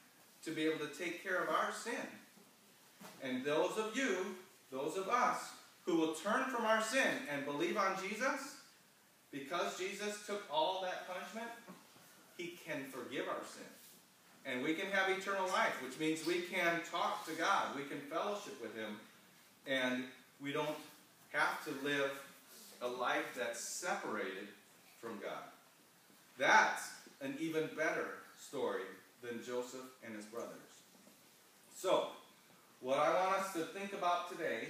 to 0.45 0.51
be 0.51 0.65
able 0.65 0.87
to 0.87 0.93
take 0.93 1.23
care 1.23 1.43
of 1.43 1.49
our 1.49 1.73
sin. 1.73 1.95
And 3.23 3.45
those 3.45 3.77
of 3.77 3.97
you, 3.97 4.37
those 4.71 4.97
of 4.97 5.09
us, 5.09 5.51
who 5.85 5.97
will 5.97 6.15
turn 6.15 6.45
from 6.45 6.65
our 6.65 6.83
sin 6.83 7.09
and 7.33 7.45
believe 7.45 7.77
on 7.77 7.97
Jesus, 8.03 8.57
because 9.33 9.79
Jesus 9.79 10.27
took 10.27 10.43
all 10.53 10.83
that 10.83 11.07
punishment, 11.09 11.49
he 12.37 12.59
can 12.66 12.85
forgive 12.90 13.29
our 13.29 13.45
sin. 13.45 13.66
And 14.47 14.62
we 14.62 14.75
can 14.75 14.87
have 14.90 15.11
eternal 15.11 15.47
life, 15.49 15.75
which 15.85 15.99
means 15.99 16.27
we 16.27 16.40
can 16.43 16.81
talk 16.90 17.27
to 17.27 17.33
God, 17.33 17.77
we 17.77 17.83
can 17.83 18.01
fellowship 18.11 18.61
with 18.61 18.75
him, 18.75 18.97
and 19.66 20.05
we 20.43 20.53
don't 20.53 20.69
have 21.33 21.62
to 21.64 21.71
live 21.85 22.11
a 22.83 22.88
life 22.88 23.37
that's 23.38 23.61
separated 23.61 24.49
from 25.01 25.19
God. 25.23 25.45
That's 26.38 26.90
an 27.21 27.35
even 27.38 27.69
better 27.77 28.07
story 28.38 28.83
than 29.23 29.45
Joseph 29.45 29.85
and 30.05 30.16
his 30.16 30.25
brothers. 30.25 30.57
So, 31.77 32.09
what 32.81 32.99
I 32.99 33.14
want 33.14 33.37
us 33.43 33.53
to 33.53 33.61
think 33.61 33.93
about 33.93 34.31
today 34.31 34.69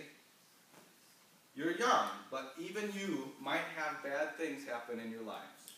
you're 1.61 1.77
young, 1.77 2.09
but 2.31 2.55
even 2.59 2.91
you 2.99 3.29
might 3.39 3.69
have 3.77 4.03
bad 4.03 4.35
things 4.37 4.67
happen 4.67 4.99
in 4.99 5.11
your 5.11 5.23
lives. 5.23 5.77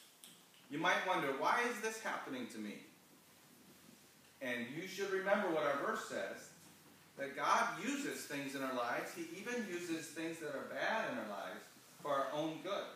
You 0.70 0.78
might 0.78 1.04
wonder, 1.08 1.28
why 1.38 1.58
is 1.68 1.80
this 1.80 2.00
happening 2.00 2.46
to 2.52 2.58
me? 2.58 2.76
And 4.40 4.66
you 4.76 4.86
should 4.86 5.10
remember 5.10 5.48
what 5.48 5.64
our 5.64 5.84
verse 5.84 6.08
says 6.08 6.50
that 7.18 7.36
God 7.36 7.64
uses 7.84 8.22
things 8.22 8.54
in 8.54 8.62
our 8.62 8.74
lives. 8.74 9.10
He 9.14 9.26
even 9.40 9.66
uses 9.68 10.06
things 10.06 10.38
that 10.38 10.54
are 10.54 10.70
bad 10.70 11.10
in 11.10 11.18
our 11.18 11.28
lives 11.28 11.60
for 12.00 12.10
our 12.12 12.26
own 12.32 12.58
good. 12.62 12.86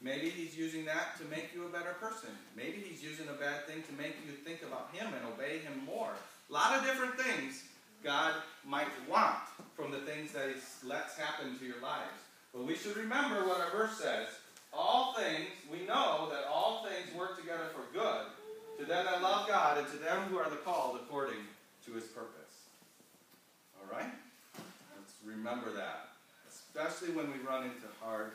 Maybe 0.00 0.28
He's 0.28 0.56
using 0.56 0.84
that 0.84 1.18
to 1.18 1.24
make 1.24 1.50
you 1.54 1.64
a 1.64 1.70
better 1.70 1.94
person. 1.98 2.30
Maybe 2.54 2.84
He's 2.86 3.02
using 3.02 3.28
a 3.28 3.40
bad 3.40 3.66
thing 3.66 3.82
to 3.88 3.92
make 3.94 4.16
you 4.26 4.32
think 4.32 4.62
about 4.62 4.90
Him 4.92 5.08
and 5.14 5.32
obey 5.32 5.58
Him 5.58 5.82
more. 5.84 6.12
A 6.48 6.52
lot 6.52 6.76
of 6.76 6.84
different 6.84 7.18
things 7.18 7.64
God 8.02 8.34
might 8.64 8.88
want 9.08 9.38
from 9.76 9.90
the 9.90 9.98
things 9.98 10.32
that 10.32 10.48
He 10.48 10.88
lets 10.88 11.16
happen 11.16 11.58
to 11.58 11.64
your 11.64 11.80
lives. 11.80 12.22
But 12.52 12.64
we 12.64 12.74
should 12.74 12.96
remember 12.96 13.46
what 13.46 13.60
our 13.60 13.70
verse 13.70 13.98
says. 13.98 14.28
All 14.72 15.14
things, 15.14 15.48
we 15.70 15.86
know 15.86 16.28
that 16.30 16.44
all 16.50 16.84
things 16.84 17.14
work 17.16 17.38
together 17.40 17.70
for 17.74 17.82
good 17.92 18.26
to 18.78 18.84
them 18.84 19.04
that 19.04 19.22
love 19.22 19.48
God 19.48 19.78
and 19.78 19.86
to 19.88 19.96
them 19.96 20.22
who 20.28 20.38
are 20.38 20.48
the 20.48 20.56
called 20.56 20.96
according 20.96 21.40
to 21.86 21.92
His 21.92 22.04
purpose. 22.04 22.68
All 23.80 23.96
right? 23.96 24.10
Let's 24.96 25.14
remember 25.24 25.72
that, 25.72 26.08
especially 26.48 27.14
when 27.14 27.26
we 27.32 27.38
run 27.46 27.64
into 27.64 27.86
hard. 28.00 28.32